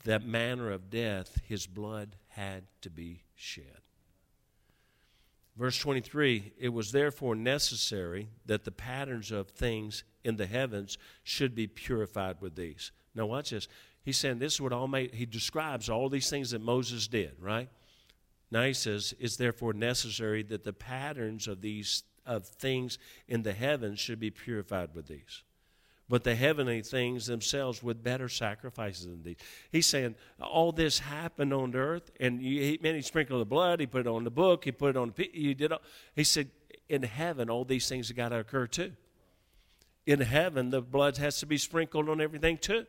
that 0.04 0.26
manner 0.26 0.72
of 0.72 0.90
death, 0.90 1.42
his 1.48 1.68
blood 1.68 2.16
had 2.30 2.64
to 2.82 2.90
be 2.90 3.24
shed. 3.36 3.82
Verse 5.58 5.78
23 5.78 6.54
It 6.58 6.70
was 6.70 6.92
therefore 6.92 7.36
necessary 7.36 8.30
that 8.46 8.64
the 8.64 8.72
patterns 8.72 9.32
of 9.32 9.50
things 9.50 10.04
in 10.24 10.38
the 10.38 10.48
heavens 10.48 10.98
should 11.24 11.54
be 11.54 11.68
purified 11.68 12.38
with 12.40 12.56
these. 12.56 12.92
Now, 13.14 13.26
watch 13.26 13.50
this. 13.50 13.68
He's 14.10 14.18
saying 14.18 14.40
this 14.40 14.56
is 14.56 14.62
what 14.62 14.74
all 14.74 14.88
made, 14.88 15.14
he 15.14 15.28
describes 15.28 15.88
all 15.88 16.10
these 16.10 16.32
things 16.32 16.50
that 16.50 16.62
Moses 16.62 17.08
did, 17.08 17.36
right? 17.40 17.70
Now 18.50 18.64
he 18.64 18.74
says, 18.74 19.14
It's 19.20 19.36
therefore 19.36 19.74
necessary 19.74 20.42
that 20.44 20.64
the 20.64 20.74
patterns 20.74 21.48
of 21.48 21.62
these 21.62 22.02
of 22.26 22.48
things 22.48 22.98
in 23.28 23.44
the 23.44 23.54
heavens 23.54 24.00
should 24.00 24.20
be 24.20 24.32
purified 24.32 24.96
with 24.96 25.08
these 25.08 25.44
but 26.10 26.24
the 26.24 26.34
heavenly 26.34 26.82
things 26.82 27.28
themselves 27.28 27.84
with 27.84 28.04
better 28.04 28.28
sacrifices 28.28 29.06
than 29.06 29.22
these. 29.22 29.38
He's 29.72 29.86
saying 29.86 30.16
all 30.42 30.72
this 30.72 30.98
happened 30.98 31.54
on 31.54 31.76
earth, 31.76 32.10
and 32.20 32.42
he, 32.42 32.80
man, 32.82 32.96
he 32.96 33.02
sprinkled 33.02 33.40
the 33.40 33.46
blood, 33.46 33.80
he 33.80 33.86
put 33.86 34.02
it 34.02 34.08
on 34.08 34.24
the 34.24 34.32
book, 34.32 34.66
he 34.66 34.72
put 34.72 34.90
it 34.90 34.98
on 34.98 35.14
the. 35.16 35.30
You 35.32 35.54
did. 35.54 35.72
All, 35.72 35.82
he 36.16 36.24
said, 36.24 36.50
in 36.90 37.04
heaven, 37.04 37.48
all 37.48 37.64
these 37.64 37.88
things 37.88 38.08
have 38.08 38.18
got 38.18 38.30
to 38.30 38.40
occur 38.40 38.66
too. 38.66 38.94
In 40.08 40.22
heaven, 40.22 40.72
the 40.72 40.82
blood 40.82 41.18
has 41.18 41.40
to 41.42 41.46
be 41.46 41.60
sprinkled 41.60 42.10
on 42.10 42.20
everything 42.20 42.58
too. 42.58 42.88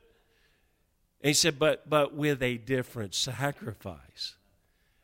And 1.20 1.28
he 1.28 1.34
said, 1.34 1.58
but 1.58 1.88
but 1.88 2.14
with 2.14 2.42
a 2.42 2.56
different 2.56 3.14
sacrifice, 3.14 4.36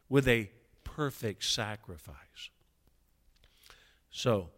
with 0.09 0.26
a 0.26 0.50
perfect 0.85 1.44
sacrifice. 1.44 2.50
So 4.11 4.48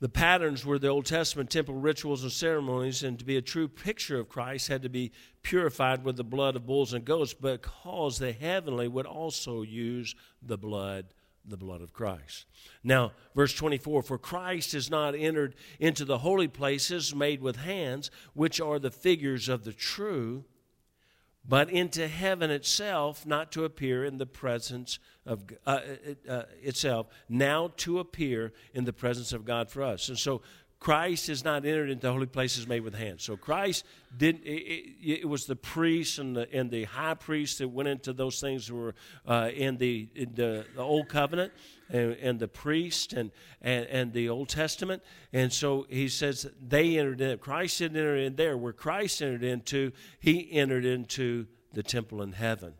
the 0.00 0.08
patterns 0.08 0.64
were 0.64 0.78
the 0.78 0.88
Old 0.88 1.06
Testament 1.06 1.50
temple 1.50 1.74
rituals 1.74 2.22
and 2.22 2.30
ceremonies, 2.30 3.02
and 3.02 3.18
to 3.18 3.24
be 3.24 3.36
a 3.36 3.42
true 3.42 3.66
picture 3.66 4.20
of 4.20 4.28
Christ 4.28 4.68
had 4.68 4.82
to 4.82 4.88
be 4.88 5.12
purified 5.42 6.04
with 6.04 6.16
the 6.16 6.24
blood 6.24 6.56
of 6.56 6.66
bulls 6.66 6.92
and 6.92 7.04
goats 7.04 7.34
because 7.34 8.18
the 8.18 8.32
heavenly 8.32 8.86
would 8.86 9.06
also 9.06 9.62
use 9.62 10.14
the 10.42 10.58
blood 10.58 11.06
the 11.46 11.56
blood 11.56 11.82
of 11.82 11.92
Christ. 11.92 12.46
Now, 12.82 13.12
verse 13.34 13.54
24 13.54 14.02
For 14.02 14.18
Christ 14.18 14.72
has 14.72 14.90
not 14.90 15.14
entered 15.14 15.54
into 15.78 16.04
the 16.04 16.18
holy 16.18 16.48
places 16.48 17.14
made 17.14 17.40
with 17.40 17.56
hands, 17.56 18.10
which 18.32 18.60
are 18.60 18.78
the 18.78 18.90
figures 18.90 19.48
of 19.48 19.64
the 19.64 19.72
true, 19.72 20.44
but 21.46 21.68
into 21.68 22.08
heaven 22.08 22.50
itself, 22.50 23.26
not 23.26 23.52
to 23.52 23.64
appear 23.64 24.04
in 24.04 24.16
the 24.16 24.26
presence 24.26 24.98
of 25.26 25.44
uh, 25.66 25.80
uh, 26.28 26.30
uh 26.30 26.42
itself, 26.62 27.08
now 27.28 27.72
to 27.76 27.98
appear 27.98 28.52
in 28.72 28.84
the 28.84 28.92
presence 28.92 29.32
of 29.32 29.44
God 29.44 29.70
for 29.70 29.82
us. 29.82 30.08
And 30.08 30.18
so 30.18 30.40
Christ 30.84 31.28
has 31.28 31.42
not 31.42 31.64
entered 31.64 31.88
into 31.88 32.12
holy 32.12 32.26
places 32.26 32.66
made 32.66 32.80
with 32.80 32.94
hands. 32.94 33.22
So 33.22 33.38
Christ 33.38 33.86
did. 34.18 34.40
It, 34.44 35.22
it 35.22 35.26
was 35.26 35.46
the 35.46 35.56
priests 35.56 36.18
and 36.18 36.36
the 36.36 36.46
and 36.52 36.70
the 36.70 36.84
high 36.84 37.14
priests 37.14 37.56
that 37.56 37.68
went 37.68 37.88
into 37.88 38.12
those 38.12 38.38
things 38.38 38.66
that 38.66 38.74
were 38.74 38.94
uh, 39.26 39.48
in 39.54 39.78
the 39.78 40.10
in 40.14 40.34
the, 40.34 40.66
the 40.76 40.82
old 40.82 41.08
covenant 41.08 41.54
and, 41.88 42.12
and, 42.20 42.38
the 42.38 42.48
priest 42.48 43.14
and, 43.14 43.30
and 43.62 43.86
and 43.86 44.12
the 44.12 44.28
Old 44.28 44.50
Testament. 44.50 45.02
And 45.32 45.50
so 45.50 45.86
he 45.88 46.06
says 46.06 46.46
they 46.60 46.98
entered 46.98 47.22
in. 47.22 47.38
Christ 47.38 47.78
didn't 47.78 47.96
enter 47.96 48.16
in 48.16 48.36
there. 48.36 48.58
Where 48.58 48.74
Christ 48.74 49.22
entered 49.22 49.42
into, 49.42 49.90
he 50.20 50.52
entered 50.52 50.84
into 50.84 51.46
the 51.72 51.82
temple 51.82 52.20
in 52.20 52.32
heaven, 52.32 52.74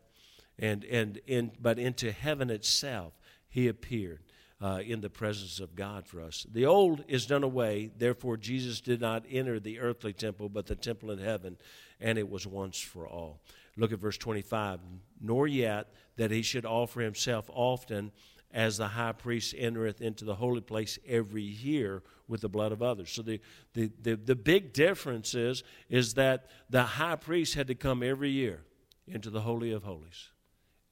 and 0.59 0.83
and 0.83 1.19
in 1.25 1.53
but 1.59 1.79
into 1.79 2.11
heaven 2.11 2.51
itself 2.51 3.13
he 3.49 3.67
appeared 3.67 4.24
uh, 4.65 4.79
in 4.79 4.99
the 4.99 5.09
presence 5.11 5.59
of 5.59 5.75
God 5.75 6.07
for 6.07 6.19
us. 6.21 6.43
The 6.51 6.65
old 6.65 7.03
is 7.07 7.27
done 7.27 7.43
away, 7.43 7.91
therefore, 7.99 8.35
Jesus 8.35 8.81
did 8.81 8.99
not 8.99 9.23
enter 9.29 9.59
the 9.59 9.79
earthly 9.79 10.11
temple, 10.11 10.49
but 10.49 10.65
the 10.65 10.75
temple 10.75 11.11
in 11.11 11.19
heaven, 11.19 11.57
and 12.01 12.17
it 12.17 12.27
was 12.27 12.47
once 12.47 12.79
for 12.79 13.07
all. 13.07 13.41
Look 13.77 13.91
at 13.91 13.99
verse 13.99 14.17
25. 14.17 14.79
Nor 15.21 15.47
yet 15.47 15.93
that 16.15 16.31
he 16.31 16.41
should 16.41 16.65
offer 16.65 17.01
himself 17.01 17.47
often 17.53 18.11
as 18.51 18.77
the 18.77 18.87
high 18.87 19.11
priest 19.11 19.53
entereth 19.55 20.01
into 20.01 20.25
the 20.25 20.33
holy 20.33 20.61
place 20.61 20.97
every 21.07 21.43
year 21.43 22.01
with 22.27 22.41
the 22.41 22.49
blood 22.49 22.71
of 22.71 22.81
others. 22.81 23.11
So 23.11 23.21
the, 23.21 23.39
the, 23.73 23.91
the, 24.01 24.15
the 24.15 24.35
big 24.35 24.73
difference 24.73 25.35
is, 25.35 25.63
is 25.91 26.15
that 26.15 26.49
the 26.71 26.81
high 26.81 27.17
priest 27.17 27.53
had 27.53 27.67
to 27.67 27.75
come 27.75 28.01
every 28.01 28.31
year 28.31 28.61
into 29.07 29.29
the 29.29 29.41
Holy 29.41 29.71
of 29.71 29.83
Holies. 29.83 30.29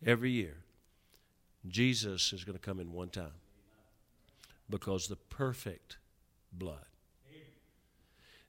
Every 0.05 0.29
year. 0.29 0.57
Jesus 1.67 2.33
is 2.33 2.43
going 2.43 2.57
to 2.59 2.63
come 2.63 2.79
in 2.79 2.91
one 2.91 3.09
time 3.09 3.31
because 4.73 5.07
the 5.07 5.15
perfect 5.15 5.97
blood. 6.51 6.87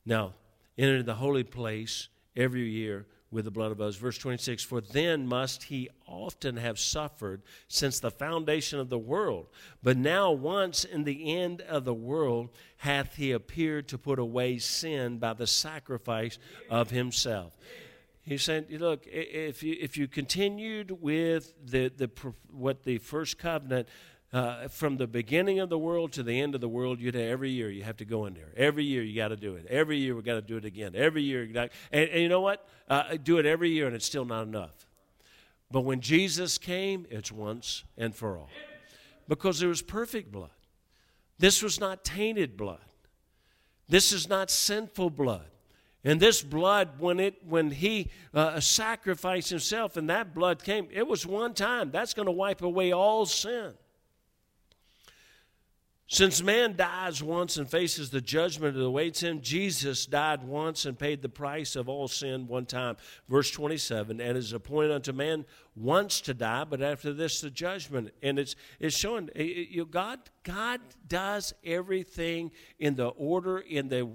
Now, 0.07 0.33
enter 0.79 1.03
the 1.03 1.17
holy 1.17 1.45
place 1.45 2.09
every 2.35 2.67
year 2.71 3.05
with 3.31 3.45
the 3.45 3.51
blood 3.51 3.73
of 3.73 3.81
others. 3.83 3.97
Verse 3.97 4.17
26 4.17 4.65
For 4.65 4.81
then 4.81 5.27
must 5.27 5.65
he 5.65 5.91
often 6.07 6.57
have 6.57 6.79
suffered 6.79 7.43
since 7.69 8.01
the 8.01 8.11
foundation 8.11 8.79
of 8.79 8.89
the 8.89 8.99
world. 8.99 9.49
But 9.83 9.99
now, 9.99 10.33
once 10.33 10.85
in 10.85 11.05
the 11.05 11.37
end 11.37 11.61
of 11.61 11.85
the 11.85 11.93
world, 11.93 12.49
hath 12.79 13.17
he 13.17 13.33
appeared 13.33 13.87
to 13.89 13.99
put 13.99 14.19
away 14.19 14.57
sin 14.57 15.19
by 15.19 15.35
the 15.35 15.47
sacrifice 15.47 16.39
of 16.71 16.89
himself. 16.89 17.55
He 18.23 18.39
said, 18.39 18.71
"Look, 18.71 19.07
if 19.07 19.63
you 19.63 19.77
if 19.79 19.99
you 19.99 20.09
continued 20.09 20.91
with 20.91 21.53
the 21.63 21.89
the 21.89 22.11
what 22.51 22.85
the 22.85 22.97
first 22.97 23.37
covenant 23.37 23.89
uh, 24.35 24.66
from 24.66 24.97
the 24.97 25.07
beginning 25.07 25.61
of 25.61 25.68
the 25.68 25.79
world 25.79 26.11
to 26.12 26.25
the 26.25 26.40
end 26.40 26.57
of 26.57 26.61
the 26.61 26.68
world, 26.68 27.01
you 27.01 27.12
every 27.12 27.51
year 27.51 27.70
you 27.70 27.85
have 27.85 27.97
to 27.99 28.05
go 28.05 28.27
in 28.27 28.35
there. 28.35 28.53
Every 28.57 28.83
year 28.83 29.01
you 29.05 29.14
got 29.14 29.29
to 29.29 29.37
do 29.37 29.55
it. 29.55 29.64
Every 29.70 29.97
year 29.97 30.16
we 30.16 30.23
got 30.23 30.35
to 30.35 30.42
do 30.42 30.57
it 30.57 30.64
again. 30.64 30.97
Every 30.97 31.23
year, 31.23 31.44
and, 31.44 31.70
and 31.92 32.20
you 32.20 32.29
know 32.29 32.40
what? 32.40 32.66
Uh, 32.88 33.16
do 33.23 33.38
it 33.38 33.47
every 33.47 33.70
year, 33.70 33.87
and 33.87 33.94
it's 33.94 34.05
still 34.05 34.25
not 34.25 34.42
enough. 34.42 34.88
But 35.70 35.83
when 35.83 36.01
Jesus 36.01 36.59
came, 36.59 37.07
it's 37.11 37.31
once 37.31 37.85
and 37.97 38.12
for 38.12 38.37
all, 38.37 38.51
because 39.29 39.61
there 39.61 39.68
was 39.68 39.83
perfect 39.83 40.33
blood. 40.33 40.51
This 41.38 41.62
was 41.62 41.79
not 41.79 42.05
tainted 42.05 42.57
blood. 42.57 42.81
This 43.88 44.12
is 44.12 44.29
not 44.29 44.51
sinful 44.51 45.11
blood. 45.11 45.47
And 46.03 46.18
this 46.18 46.42
blood, 46.42 46.99
when 46.99 47.20
it 47.20 47.37
when 47.47 47.70
he 47.70 48.11
uh, 48.35 48.59
sacrificed 48.59 49.51
himself, 49.51 49.97
and 49.97 50.11
that 50.11 50.35
blood 50.35 50.64
came, 50.64 50.88
it 50.90 51.07
was 51.07 51.25
one 51.25 51.55
time. 51.55 51.92
That's 51.92 52.14
going 52.14 52.27
to 52.27 52.33
wipe 52.33 52.62
away 52.62 52.92
all 52.92 53.27
sin. 53.27 53.75
Since 56.07 56.43
man 56.43 56.77
dies 56.77 57.23
once 57.23 57.57
and 57.57 57.69
faces 57.69 58.11
the 58.11 58.21
judgment 58.21 58.77
that 58.77 58.83
awaits 58.83 59.23
him, 59.23 59.40
Jesus 59.40 60.05
died 60.05 60.45
once 60.45 60.85
and 60.85 60.99
paid 60.99 61.23
the 61.23 61.31
price 61.31 61.77
of 61.77 61.88
all 61.88 62.09
sin 62.09 62.47
one 62.47 62.67
time. 62.67 62.97
Verse 63.27 63.51
27 63.51 64.21
And 64.21 64.37
is 64.37 64.53
appointed 64.53 64.93
unto 64.93 65.12
man 65.12 65.47
once 65.75 66.21
to 66.23 66.35
die, 66.35 66.64
but 66.64 66.83
after 66.83 67.14
this 67.14 67.40
the 67.40 67.51
judgment. 67.51 68.11
And 68.23 68.38
it's, 68.38 68.55
it's 68.79 68.97
showing 68.97 69.31
eh, 69.35 69.43
eh, 69.43 69.64
you 69.71 69.79
know, 69.79 69.85
God, 69.87 70.21
God 70.43 70.83
does 71.09 71.55
everything 71.64 72.51
in 72.79 72.97
the 72.97 73.09
order, 73.09 73.59
in 73.59 73.88
the 73.88 74.11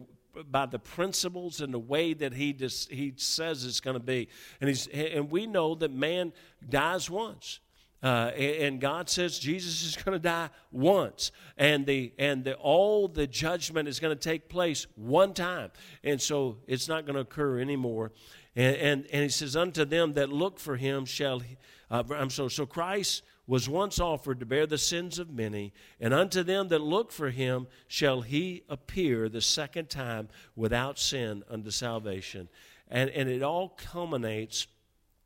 by 0.52 0.68
the 0.68 0.80
principles 0.80 1.60
and 1.60 1.74
the 1.74 1.80
way 1.80 2.14
that 2.14 2.34
he 2.34 2.54
just, 2.54 2.92
he 2.92 3.14
says 3.18 3.66
it's 3.66 3.80
going 3.80 3.96
to 3.96 4.00
be. 4.00 4.30
And, 4.62 4.70
he's, 4.70 4.88
and 4.88 5.30
we 5.32 5.48
know 5.48 5.76
that 5.76 5.92
man 5.92 6.34
dies 6.70 7.10
once. 7.10 7.60
Uh, 8.02 8.32
and 8.38 8.80
God 8.80 9.10
says 9.10 9.38
Jesus 9.40 9.84
is 9.84 10.02
going 10.02 10.16
to 10.16 10.24
die 10.24 10.50
once, 10.72 11.34
and 11.58 11.86
the 11.86 12.14
and 12.18 12.46
the, 12.46 12.56
all 12.56 13.10
the 13.10 13.28
judgment 13.28 13.90
is 13.90 14.00
going 14.00 14.16
to 14.16 14.22
take 14.22 14.48
place 14.48 14.88
one 14.96 15.34
time, 15.34 15.72
and 16.02 16.22
so 16.22 16.58
it's 16.66 16.88
not 16.88 17.06
going 17.06 17.16
to 17.16 17.22
occur 17.22 17.60
anymore. 17.60 18.14
And, 18.56 18.76
and 18.78 19.08
and 19.12 19.24
He 19.24 19.30
says, 19.30 19.58
"Unto 19.58 19.84
them 19.84 20.14
that 20.14 20.30
look 20.30 20.60
for 20.60 20.78
Him 20.78 21.04
shall." 21.04 21.40
He, 21.40 21.58
uh, 21.92 22.04
I'm 22.16 22.30
so 22.30 22.48
so 22.48 22.66
Christ 22.66 23.24
was 23.48 23.68
once 23.68 24.00
offered 24.00 24.40
to 24.40 24.46
bear 24.46 24.66
the 24.66 24.78
sins 24.78 25.20
of 25.20 25.30
many, 25.30 25.74
and 26.00 26.14
unto 26.14 26.42
them 26.42 26.70
that 26.70 26.80
look 26.80 27.12
for 27.12 27.32
Him 27.32 27.68
shall 27.90 28.22
He 28.22 28.64
appear 28.70 29.28
the 29.28 29.42
second 29.42 29.90
time 29.90 30.30
without 30.56 30.98
sin 30.98 31.44
unto 31.50 31.70
salvation, 31.70 32.48
and 32.88 33.10
and 33.10 33.28
it 33.28 33.44
all 33.44 33.70
culminates 33.70 34.68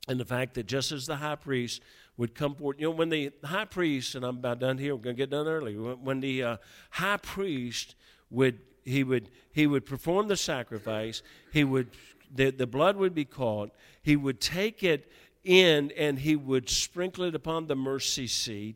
in 0.08 0.18
the 0.18 0.26
fact 0.26 0.56
that 0.56 0.66
just 0.66 0.92
as 0.92 1.06
the 1.06 1.18
high 1.18 1.36
priest 1.36 1.82
would 2.18 2.36
come 2.36 2.56
forward. 2.56 2.80
You 2.80 2.88
know, 2.88 2.96
when 2.96 3.10
the 3.10 3.32
high 3.44 3.66
priest, 3.66 4.16
and 4.16 4.24
I'm 4.24 4.38
about 4.38 4.60
done 4.60 4.78
here, 4.78 4.96
we're 4.96 5.02
going 5.02 5.16
to 5.16 5.22
get 5.22 5.30
done 5.30 5.48
early. 5.48 5.76
When 5.76 6.20
the 6.20 6.44
uh, 6.44 6.58
high 6.92 7.18
priest 7.18 7.96
would, 8.30 8.60
he 8.84 9.04
would, 9.04 9.30
he 9.52 9.68
would 9.68 9.86
perform 9.86 10.28
the 10.28 10.38
sacrifice, 10.38 11.24
he 11.52 11.64
would, 11.64 11.90
the, 12.34 12.52
the 12.52 12.68
blood 12.68 12.98
would 12.98 13.16
be 13.16 13.26
caught, 13.26 13.72
he 14.02 14.16
would 14.16 14.40
take 14.40 14.84
it 14.84 15.12
in 15.44 15.92
and 15.98 16.20
he 16.20 16.36
would 16.36 16.70
sprinkle 16.70 17.26
it 17.26 17.36
upon 17.36 17.68
the 17.68 17.76
mercy 17.76 18.28
seat. 18.28 18.76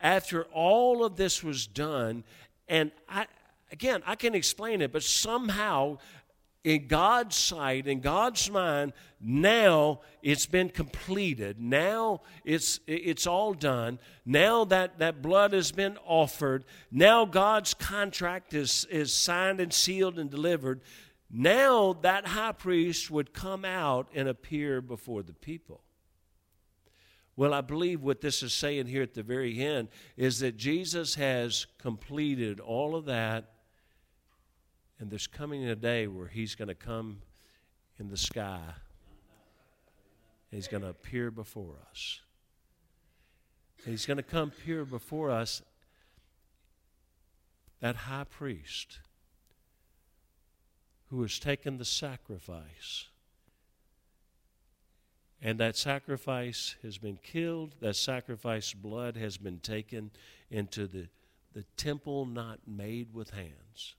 After 0.00 0.44
all 0.44 1.04
of 1.04 1.16
this 1.16 1.42
was 1.42 1.66
done, 1.66 2.24
and 2.68 2.92
I, 3.08 3.26
again, 3.72 4.02
I 4.06 4.14
can 4.14 4.34
explain 4.34 4.80
it, 4.80 4.92
but 4.92 5.02
somehow 5.02 5.98
in 6.64 6.86
God's 6.86 7.36
sight, 7.36 7.86
in 7.86 8.00
God's 8.00 8.50
mind, 8.50 8.92
now 9.20 10.00
it's 10.22 10.46
been 10.46 10.68
completed. 10.68 11.60
Now 11.60 12.22
it's, 12.44 12.80
it's 12.86 13.26
all 13.26 13.54
done. 13.54 13.98
Now 14.26 14.64
that, 14.66 14.98
that 14.98 15.22
blood 15.22 15.52
has 15.52 15.72
been 15.72 15.96
offered. 16.04 16.64
Now 16.90 17.24
God's 17.24 17.74
contract 17.74 18.54
is, 18.54 18.86
is 18.90 19.12
signed 19.12 19.60
and 19.60 19.72
sealed 19.72 20.18
and 20.18 20.30
delivered. 20.30 20.80
Now 21.30 21.94
that 22.02 22.26
high 22.26 22.52
priest 22.52 23.10
would 23.10 23.32
come 23.32 23.64
out 23.64 24.08
and 24.14 24.28
appear 24.28 24.80
before 24.80 25.22
the 25.22 25.34
people. 25.34 25.82
Well, 27.36 27.54
I 27.54 27.60
believe 27.60 28.02
what 28.02 28.20
this 28.20 28.42
is 28.42 28.52
saying 28.52 28.86
here 28.86 29.02
at 29.02 29.14
the 29.14 29.22
very 29.22 29.60
end 29.60 29.88
is 30.16 30.40
that 30.40 30.56
Jesus 30.56 31.14
has 31.14 31.66
completed 31.78 32.58
all 32.58 32.96
of 32.96 33.04
that 33.04 33.52
and 34.98 35.10
there's 35.10 35.26
coming 35.26 35.64
a 35.64 35.76
day 35.76 36.06
where 36.06 36.28
he's 36.28 36.54
going 36.54 36.68
to 36.68 36.74
come 36.74 37.18
in 37.98 38.08
the 38.08 38.16
sky 38.16 38.60
he's 40.50 40.68
going 40.68 40.82
to 40.82 40.88
appear 40.88 41.30
before 41.30 41.76
us. 41.90 42.20
He's 43.84 44.06
going 44.06 44.16
to 44.16 44.22
come 44.22 44.48
appear 44.48 44.84
before 44.84 45.30
us, 45.30 45.62
that 47.80 47.94
high 47.94 48.24
priest 48.24 48.98
who 51.10 51.22
has 51.22 51.38
taken 51.38 51.78
the 51.78 51.84
sacrifice. 51.84 53.06
And 55.40 55.60
that 55.60 55.76
sacrifice 55.76 56.74
has 56.82 56.98
been 56.98 57.18
killed. 57.22 57.76
That 57.80 57.94
sacrifice 57.94 58.74
blood 58.74 59.16
has 59.16 59.36
been 59.36 59.60
taken 59.60 60.10
into 60.50 60.88
the, 60.88 61.06
the 61.54 61.64
temple 61.76 62.26
not 62.26 62.58
made 62.66 63.14
with 63.14 63.30
hands. 63.30 63.94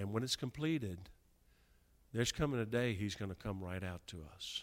And 0.00 0.14
when 0.14 0.22
it's 0.22 0.34
completed, 0.34 0.98
there's 2.14 2.32
coming 2.32 2.58
a 2.58 2.64
day 2.64 2.94
He's 2.94 3.14
going 3.14 3.28
to 3.28 3.34
come 3.34 3.62
right 3.62 3.84
out 3.84 4.00
to 4.06 4.24
us. 4.34 4.62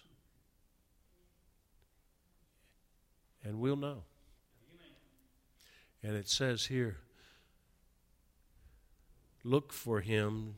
And 3.43 3.59
we'll 3.59 3.75
know. 3.75 4.01
And 6.01 6.15
it 6.15 6.27
says 6.27 6.65
here, 6.65 6.97
look 9.43 9.71
for 9.71 10.01
him, 10.01 10.55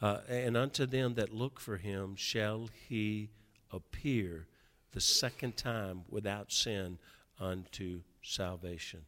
uh, 0.00 0.18
and 0.28 0.56
unto 0.56 0.86
them 0.86 1.14
that 1.14 1.34
look 1.34 1.58
for 1.58 1.76
him 1.76 2.14
shall 2.14 2.68
he 2.88 3.30
appear 3.72 4.46
the 4.92 5.00
second 5.00 5.56
time 5.56 6.02
without 6.08 6.52
sin 6.52 6.98
unto 7.40 8.02
salvation. 8.22 9.00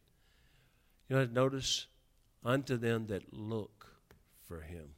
You 1.07 1.15
know, 1.15 1.25
notice 1.25 1.87
unto 2.43 2.75
them 2.75 3.07
that 3.07 3.33
look 3.33 3.87
for 4.43 4.61
him. 4.61 4.96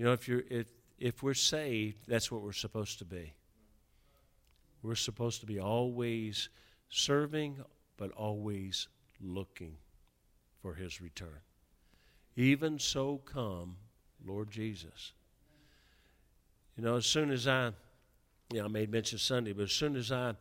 You 0.00 0.06
know, 0.06 0.12
if 0.12 0.26
you're 0.26 0.44
if 0.48 0.66
if 0.98 1.22
we're 1.22 1.34
saved, 1.34 2.08
that's 2.08 2.32
what 2.32 2.40
we're 2.40 2.52
supposed 2.52 3.00
to 3.00 3.04
be. 3.04 3.34
We're 4.82 4.94
supposed 4.94 5.40
to 5.40 5.46
be 5.46 5.60
always 5.60 6.48
serving, 6.88 7.58
but 7.98 8.10
always 8.12 8.88
looking 9.20 9.76
for 10.62 10.72
his 10.72 11.02
return. 11.02 11.40
Even 12.34 12.78
so 12.78 13.18
come, 13.26 13.76
Lord 14.26 14.50
Jesus. 14.50 15.12
You 16.78 16.84
know, 16.84 16.96
as 16.96 17.04
soon 17.04 17.30
as 17.30 17.46
I, 17.46 17.72
you 18.50 18.60
know, 18.60 18.64
I 18.64 18.68
made 18.68 18.90
mention 18.90 19.18
Sunday, 19.18 19.52
but 19.52 19.64
as 19.64 19.72
soon 19.72 19.96
as 19.96 20.10
I 20.10 20.32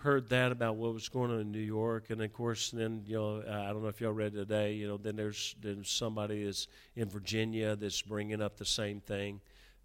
heard 0.00 0.28
that 0.28 0.52
about 0.52 0.76
what 0.76 0.94
was 0.94 1.08
going 1.08 1.30
on 1.30 1.40
in 1.40 1.50
New 1.50 1.58
York, 1.58 2.10
and 2.10 2.22
of 2.22 2.32
course, 2.32 2.70
then 2.70 3.02
you 3.06 3.16
know, 3.16 3.42
I 3.48 3.72
don't 3.72 3.82
know 3.82 3.88
if 3.88 4.00
y'all 4.00 4.12
read 4.12 4.32
today. 4.32 4.74
You 4.74 4.88
know, 4.88 4.96
then 4.96 5.16
there's 5.16 5.56
there's 5.60 5.90
somebody 5.90 6.44
that's 6.44 6.68
in 6.96 7.08
Virginia 7.08 7.76
that's 7.76 8.00
bringing 8.02 8.40
up 8.40 8.56
the 8.56 8.64
same 8.64 9.00
thing 9.00 9.40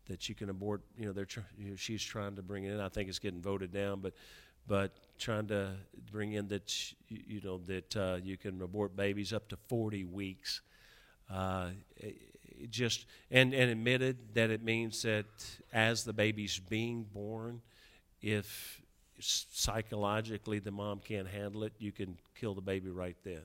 that 0.08 0.30
you 0.30 0.36
can 0.36 0.50
abort. 0.50 0.82
You 0.98 1.08
know, 1.08 1.14
they're 1.14 1.26
tr- 1.26 1.40
you 1.58 1.72
know, 1.72 1.76
she's 1.76 2.04
trying 2.04 2.36
to 2.36 2.42
bring 2.42 2.66
it 2.66 2.74
in. 2.74 2.80
I 2.80 2.90
think 2.90 3.10
it's 3.10 3.20
getting 3.20 3.42
voted 3.42 3.72
down, 3.72 4.02
but 4.02 4.14
but 4.68 4.92
trying 5.18 5.48
to 5.48 5.72
bring 6.12 6.34
in 6.34 6.48
that 6.50 6.94
you 7.10 7.42
know 7.42 7.58
that 7.66 7.96
uh, 7.98 8.18
you 8.24 8.38
can 8.38 8.62
abort 8.62 8.96
babies 8.96 9.34
up 9.34 9.50
to 9.50 9.58
40 9.68 10.06
weeks. 10.06 10.62
Uh, 11.32 11.70
just 12.70 13.06
and 13.32 13.54
and 13.54 13.72
admitted 13.72 14.18
that 14.36 14.50
it 14.50 14.64
means 14.64 15.02
that 15.02 15.26
as 15.74 16.04
the 16.04 16.14
baby's 16.14 16.60
being 16.60 17.04
born, 17.04 17.62
if 18.22 18.80
psychologically 19.24 20.60
the 20.60 20.72
mom 20.72 21.00
can't 21.00 21.28
handle 21.28 21.64
it, 21.64 21.74
you 21.78 21.92
can 21.92 22.18
kill 22.40 22.54
the 22.54 22.62
baby 22.62 22.90
right 22.90 23.18
then. 23.24 23.44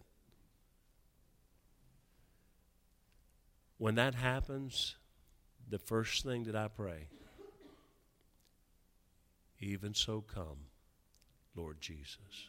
When 3.78 3.94
that 3.94 4.14
happens, 4.14 4.96
the 5.70 5.78
first 5.78 6.24
thing 6.24 6.44
that 6.44 6.56
I 6.56 6.68
pray, 6.68 7.06
even 9.60 9.94
so 9.94 10.20
come, 10.20 10.66
Lord 11.54 11.80
Jesus. 11.80 12.48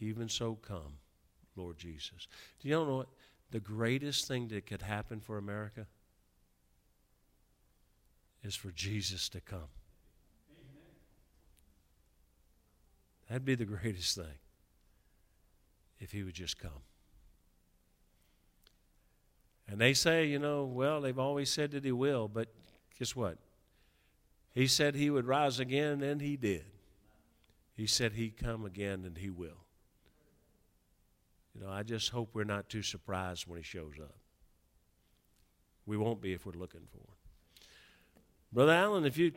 Even 0.00 0.28
so 0.28 0.54
come, 0.54 0.98
Lord 1.56 1.78
Jesus. 1.78 2.28
Do 2.60 2.68
you 2.68 2.74
know 2.74 2.96
what? 2.96 3.08
The 3.50 3.60
greatest 3.60 4.26
thing 4.26 4.48
that 4.48 4.66
could 4.66 4.82
happen 4.82 5.20
for 5.20 5.38
America 5.38 5.86
is 8.42 8.54
for 8.54 8.70
Jesus 8.70 9.28
to 9.30 9.40
come. 9.40 9.68
That'd 13.34 13.44
be 13.44 13.56
the 13.56 13.64
greatest 13.64 14.14
thing 14.14 14.38
if 15.98 16.12
he 16.12 16.22
would 16.22 16.34
just 16.34 16.56
come. 16.56 16.84
And 19.66 19.80
they 19.80 19.92
say, 19.92 20.26
you 20.26 20.38
know, 20.38 20.62
well, 20.62 21.00
they've 21.00 21.18
always 21.18 21.50
said 21.50 21.72
that 21.72 21.84
he 21.84 21.90
will, 21.90 22.28
but 22.28 22.46
guess 22.96 23.16
what? 23.16 23.38
He 24.52 24.68
said 24.68 24.94
he 24.94 25.10
would 25.10 25.26
rise 25.26 25.58
again, 25.58 26.00
and 26.00 26.20
he 26.20 26.36
did. 26.36 26.64
He 27.76 27.88
said 27.88 28.12
he'd 28.12 28.36
come 28.36 28.64
again, 28.64 29.02
and 29.04 29.18
he 29.18 29.30
will. 29.30 29.64
You 31.56 31.66
know, 31.66 31.72
I 31.72 31.82
just 31.82 32.10
hope 32.10 32.30
we're 32.34 32.44
not 32.44 32.68
too 32.68 32.82
surprised 32.82 33.48
when 33.48 33.56
he 33.56 33.64
shows 33.64 33.94
up. 34.00 34.14
We 35.86 35.96
won't 35.96 36.20
be 36.20 36.34
if 36.34 36.46
we're 36.46 36.52
looking 36.52 36.86
for 36.88 36.98
him. 36.98 37.16
Brother 38.52 38.74
Allen, 38.74 39.04
if 39.04 39.18
you'd 39.18 39.32